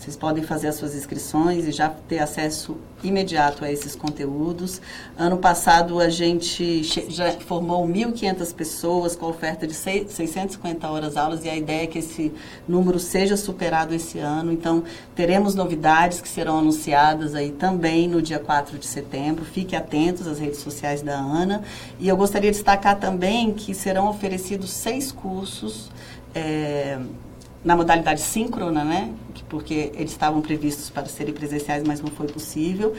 Vocês 0.10 0.18
podem 0.18 0.44
fazer 0.44 0.70
as 0.70 0.76
suas 0.76 0.96
inscrições 0.96 1.68
e 1.68 1.72
já 1.72 1.88
ter 1.88 2.18
acesso 2.18 2.76
imediato 3.04 3.64
a 3.64 3.72
esses 3.72 3.96
conteúdos. 3.96 4.82
Ano 5.16 5.38
passado 5.38 6.00
a 6.00 6.10
gente 6.10 6.82
já 6.84 7.32
formou 7.34 7.88
1.500 7.88 8.56
pessoas 8.56 9.16
com 9.16 9.28
oferta 9.28 9.68
de 9.68 9.74
650 9.76 10.90
horas 10.90 11.16
aulas 11.16 11.46
e 11.46 11.50
a 11.50 11.56
ideia 11.56 11.84
é 11.84 11.88
que 11.88 12.00
esse 12.00 12.34
número 12.68 12.98
seja 12.98 13.38
superado 13.38 13.94
esse 13.94 14.18
ano. 14.18 14.52
Então, 14.52 14.84
teremos 15.14 15.54
novidades 15.54 16.20
que 16.22 16.28
serão 16.28 16.58
anunciadas 16.58 17.36
aí 17.36 17.52
também 17.52 18.08
no 18.08 18.20
dia 18.20 18.40
4 18.40 18.80
de 18.80 18.88
setembro. 18.88 19.46
Fiquem 19.46 19.78
atentos 19.78 20.26
às 20.26 20.40
redes 20.40 20.58
sociais 20.58 21.04
da 21.04 21.20
Ana. 21.20 21.62
E 22.00 22.08
eu 22.08 22.18
gostaria 22.18 22.50
de 22.50 22.58
destacar 22.58 23.00
também 23.00 23.54
que 23.54 23.76
serão 23.76 24.10
oferecidos 24.10 24.72
seis 24.72 25.12
cursos. 25.12 25.92
É, 26.34 27.00
na 27.64 27.76
modalidade 27.76 28.22
síncrona, 28.22 28.84
né? 28.84 29.14
Porque 29.50 29.92
eles 29.96 30.12
estavam 30.12 30.42
previstos 30.42 30.90
para 30.90 31.06
serem 31.08 31.34
presenciais, 31.34 31.84
mas 31.84 32.02
não 32.02 32.10
foi 32.10 32.28
possível. 32.28 32.94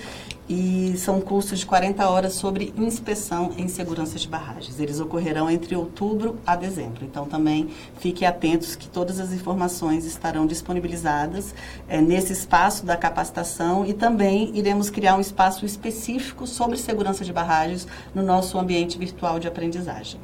E 0.49 0.95
são 0.99 1.21
cursos 1.21 1.61
de 1.61 1.67
40 1.67 2.09
horas 2.11 2.35
sobre 2.35 2.75
inspeção 2.77 3.53
em 3.57 3.69
segurança 3.69 4.19
de 4.19 4.27
barragens. 4.29 4.79
Eles 4.81 4.99
ocorrerão 5.01 5.49
entre 5.49 5.77
outubro 5.77 6.39
a 6.47 6.57
dezembro. 6.57 7.05
Então, 7.05 7.25
também 7.25 7.71
fiquem 7.99 8.27
atentos 8.27 8.75
que 8.75 8.89
todas 8.89 9.21
as 9.21 9.33
informações 9.33 10.05
estarão 10.05 10.47
disponibilizadas 10.47 11.55
é, 11.89 12.01
nesse 12.01 12.33
espaço 12.33 12.85
da 12.85 12.97
capacitação 12.97 13.87
e 13.87 13.95
também 13.95 14.51
iremos 14.55 14.91
criar 14.91 15.17
um 15.17 15.21
espaço 15.21 15.65
específico 15.65 16.47
sobre 16.47 16.77
segurança 16.77 17.25
de 17.25 17.33
barragens 17.33 17.87
no 18.15 18.23
nosso 18.23 18.59
ambiente 18.59 18.99
virtual 18.99 19.39
de 19.39 19.47
aprendizagem. 19.47 20.21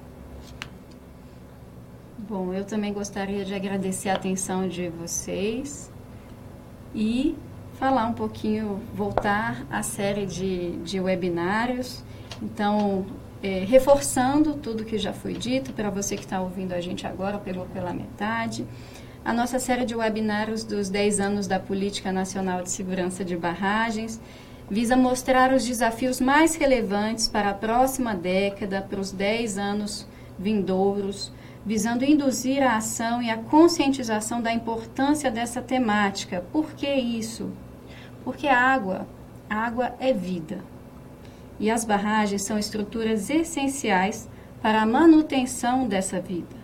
Bom, 2.29 2.53
eu 2.53 2.65
também 2.65 2.93
gostaria 2.93 3.45
de 3.45 3.55
agradecer 3.55 4.09
a 4.09 4.15
atenção 4.15 4.67
de 4.67 4.89
vocês 4.89 5.89
e 6.93 7.37
falar 7.79 8.05
um 8.07 8.15
pouquinho, 8.15 8.81
voltar 8.93 9.65
à 9.71 9.81
série 9.85 10.27
de, 10.27 10.73
de 10.79 10.99
webinários. 10.99 12.03
Então, 12.43 13.07
é, 13.41 13.61
reforçando 13.61 14.55
tudo 14.55 14.85
que 14.85 14.99
já 14.99 15.12
foi 15.12 15.35
dito, 15.35 15.73
para 15.73 15.89
você 15.89 16.17
que 16.17 16.25
está 16.25 16.41
ouvindo 16.41 16.73
a 16.73 16.81
gente 16.81 17.07
agora, 17.07 17.39
pegou 17.39 17.65
pela 17.67 17.93
metade. 17.93 18.67
A 19.25 19.33
nossa 19.33 19.61
série 19.61 19.85
de 19.85 19.95
webinários 19.95 20.65
dos 20.65 20.89
10 20.89 21.21
anos 21.21 21.47
da 21.47 21.61
Política 21.61 22.11
Nacional 22.11 22.61
de 22.61 22.71
Segurança 22.71 23.25
de 23.25 23.37
Barragens 23.37 24.21
visa 24.69 24.97
mostrar 24.97 25.53
os 25.53 25.65
desafios 25.65 26.21
mais 26.21 26.57
relevantes 26.57 27.29
para 27.29 27.51
a 27.51 27.55
próxima 27.55 28.17
década, 28.17 28.83
para 28.83 28.99
os 28.99 29.12
10 29.12 29.59
anos 29.59 30.09
vindouros, 30.37 31.31
visando 31.67 32.05
induzir 32.05 32.63
a 32.63 32.77
ação 32.77 33.21
e 33.21 33.29
a 33.29 33.37
conscientização 33.37 34.41
da 34.41 34.53
importância 34.53 35.33
dessa 35.33 35.61
temática. 35.61 36.45
Por 36.53 36.71
que 36.75 36.89
isso? 36.89 37.51
Porque 38.23 38.47
a 38.47 38.57
água, 38.57 39.05
a 39.51 39.57
água 39.57 39.93
é 39.99 40.13
vida. 40.13 40.61
E 41.59 41.69
as 41.69 41.85
barragens 41.85 42.43
são 42.43 42.57
estruturas 42.57 43.29
essenciais 43.29 44.29
para 44.63 44.81
a 44.81 44.87
manutenção 44.87 45.89
dessa 45.89 46.21
vida. 46.21 46.55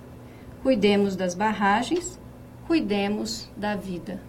Cuidemos 0.63 1.17
das 1.17 1.35
barragens, 1.35 2.21
cuidemos 2.69 3.51
da 3.57 3.75
vida. 3.75 4.21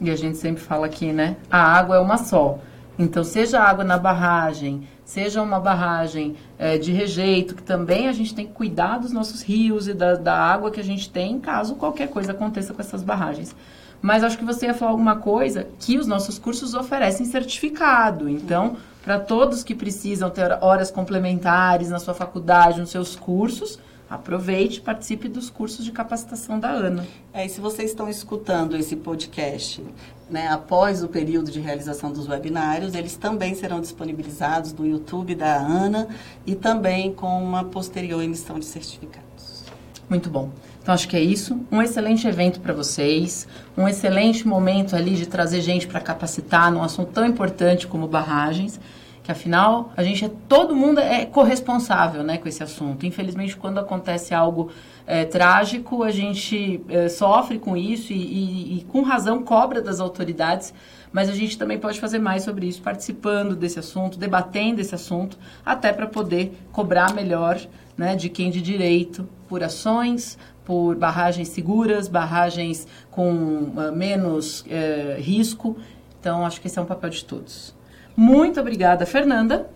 E 0.00 0.10
a 0.10 0.16
gente 0.16 0.36
sempre 0.36 0.62
fala 0.62 0.86
aqui, 0.86 1.12
né? 1.12 1.36
A 1.48 1.62
água 1.62 1.96
é 1.96 2.00
uma 2.00 2.18
só. 2.18 2.58
Então, 2.98 3.22
seja 3.22 3.60
água 3.60 3.84
na 3.84 3.96
barragem, 3.96 4.88
seja 5.04 5.40
uma 5.40 5.60
barragem 5.60 6.34
é, 6.58 6.76
de 6.76 6.90
rejeito, 6.90 7.54
que 7.54 7.62
também 7.62 8.08
a 8.08 8.12
gente 8.12 8.34
tem 8.34 8.46
que 8.46 8.52
cuidar 8.52 8.98
dos 8.98 9.12
nossos 9.12 9.40
rios 9.40 9.86
e 9.86 9.94
da, 9.94 10.16
da 10.16 10.36
água 10.36 10.70
que 10.70 10.80
a 10.80 10.84
gente 10.84 11.08
tem, 11.08 11.38
caso 11.38 11.76
qualquer 11.76 12.08
coisa 12.08 12.32
aconteça 12.32 12.74
com 12.74 12.82
essas 12.82 13.02
barragens. 13.02 13.54
Mas 14.02 14.24
acho 14.24 14.36
que 14.36 14.44
você 14.44 14.66
ia 14.66 14.74
falar 14.74 14.90
alguma 14.92 15.16
coisa 15.16 15.68
que 15.78 15.96
os 15.96 16.06
nossos 16.06 16.38
cursos 16.38 16.74
oferecem 16.74 17.26
certificado. 17.26 18.28
Então, 18.28 18.76
para 19.02 19.18
todos 19.18 19.62
que 19.62 19.74
precisam 19.74 20.28
ter 20.30 20.58
horas 20.60 20.90
complementares 20.90 21.90
na 21.90 21.98
sua 21.98 22.14
faculdade, 22.14 22.80
nos 22.80 22.90
seus 22.90 23.16
cursos, 23.16 23.78
aproveite 24.08 24.80
participe 24.80 25.28
dos 25.28 25.50
cursos 25.50 25.84
de 25.84 25.92
capacitação 25.92 26.58
da 26.58 26.70
ANA. 26.70 27.06
É, 27.32 27.44
e 27.44 27.48
se 27.48 27.60
vocês 27.60 27.90
estão 27.90 28.08
escutando 28.08 28.76
esse 28.76 28.96
podcast 28.96 29.82
né, 30.30 30.48
após 30.48 31.02
o 31.02 31.08
período 31.08 31.50
de 31.50 31.60
realização 31.60 32.12
dos 32.12 32.28
webinários, 32.28 32.94
eles 32.94 33.16
também 33.16 33.54
serão 33.54 33.80
disponibilizados 33.80 34.72
no 34.72 34.86
YouTube 34.86 35.34
da 35.34 35.56
ANA 35.56 36.08
e 36.46 36.54
também 36.54 37.12
com 37.12 37.42
uma 37.42 37.64
posterior 37.64 38.22
emissão 38.22 38.58
de 38.58 38.64
certificados. 38.64 39.64
Muito 40.08 40.30
bom. 40.30 40.50
Então 40.82 40.94
acho 40.94 41.06
que 41.06 41.16
é 41.16 41.20
isso. 41.20 41.60
Um 41.70 41.82
excelente 41.82 42.26
evento 42.26 42.60
para 42.60 42.72
vocês, 42.72 43.46
um 43.76 43.86
excelente 43.86 44.48
momento 44.48 44.96
ali 44.96 45.14
de 45.16 45.26
trazer 45.26 45.60
gente 45.60 45.86
para 45.86 46.00
capacitar 46.00 46.72
num 46.72 46.82
assunto 46.82 47.12
tão 47.12 47.26
importante 47.26 47.86
como 47.86 48.08
barragens, 48.08 48.80
que 49.28 49.32
afinal 49.32 49.92
a 49.94 50.02
gente 50.02 50.24
é 50.24 50.30
todo 50.48 50.74
mundo 50.74 51.00
é 51.00 51.26
corresponsável, 51.26 52.22
né, 52.22 52.38
com 52.38 52.48
esse 52.48 52.62
assunto. 52.62 53.04
Infelizmente 53.04 53.54
quando 53.58 53.78
acontece 53.78 54.32
algo 54.32 54.70
é, 55.06 55.26
trágico, 55.26 56.02
a 56.02 56.10
gente 56.10 56.80
é, 56.88 57.10
sofre 57.10 57.58
com 57.58 57.76
isso 57.76 58.10
e, 58.10 58.16
e, 58.16 58.78
e, 58.78 58.84
com 58.84 59.02
razão, 59.02 59.42
cobra 59.42 59.82
das 59.82 60.00
autoridades, 60.00 60.72
mas 61.12 61.28
a 61.28 61.34
gente 61.34 61.58
também 61.58 61.78
pode 61.78 62.00
fazer 62.00 62.18
mais 62.18 62.42
sobre 62.42 62.66
isso, 62.66 62.80
participando 62.80 63.54
desse 63.54 63.78
assunto, 63.78 64.18
debatendo 64.18 64.80
esse 64.80 64.94
assunto, 64.94 65.38
até 65.64 65.92
para 65.92 66.06
poder 66.06 66.58
cobrar 66.72 67.12
melhor 67.12 67.60
né, 67.98 68.16
de 68.16 68.30
quem 68.30 68.50
de 68.50 68.62
direito 68.62 69.28
por 69.46 69.62
ações, 69.62 70.38
por 70.64 70.96
barragens 70.96 71.48
seguras, 71.48 72.08
barragens 72.08 72.86
com 73.10 73.30
uh, 73.30 73.92
menos 73.94 74.62
uh, 74.62 75.20
risco. 75.20 75.76
Então, 76.18 76.46
acho 76.46 76.62
que 76.62 76.66
esse 76.66 76.78
é 76.78 76.82
um 76.82 76.86
papel 76.86 77.10
de 77.10 77.24
todos. 77.26 77.76
Muito 78.18 78.60
obrigada, 78.60 79.06
Fernanda. 79.06 79.70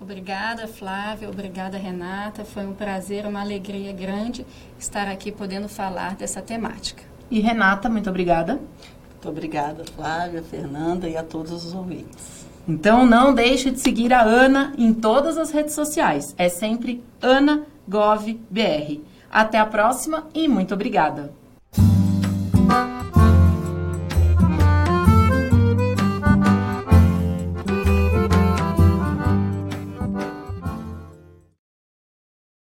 Obrigada, 0.00 0.68
Flávia. 0.68 1.28
Obrigada, 1.28 1.76
Renata. 1.76 2.44
Foi 2.44 2.64
um 2.64 2.72
prazer, 2.72 3.26
uma 3.26 3.40
alegria 3.40 3.92
grande 3.92 4.46
estar 4.78 5.08
aqui 5.08 5.32
podendo 5.32 5.68
falar 5.68 6.14
dessa 6.14 6.40
temática. 6.40 7.02
E 7.28 7.40
Renata, 7.40 7.88
muito 7.88 8.08
obrigada. 8.08 8.52
Muito 8.52 9.28
obrigada, 9.28 9.82
Flávia, 9.96 10.44
Fernanda 10.44 11.08
e 11.08 11.16
a 11.16 11.24
todos 11.24 11.50
os 11.50 11.74
ouvintes. 11.74 12.46
Então 12.68 13.04
não 13.04 13.34
deixe 13.34 13.72
de 13.72 13.80
seguir 13.80 14.12
a 14.12 14.22
Ana 14.22 14.72
em 14.78 14.94
todas 14.94 15.36
as 15.36 15.50
redes 15.50 15.74
sociais. 15.74 16.32
É 16.38 16.48
sempre 16.48 17.02
AnaGovBR. 17.20 19.02
Até 19.28 19.58
a 19.58 19.66
próxima 19.66 20.28
e 20.32 20.46
muito 20.46 20.72
obrigada. 20.72 21.32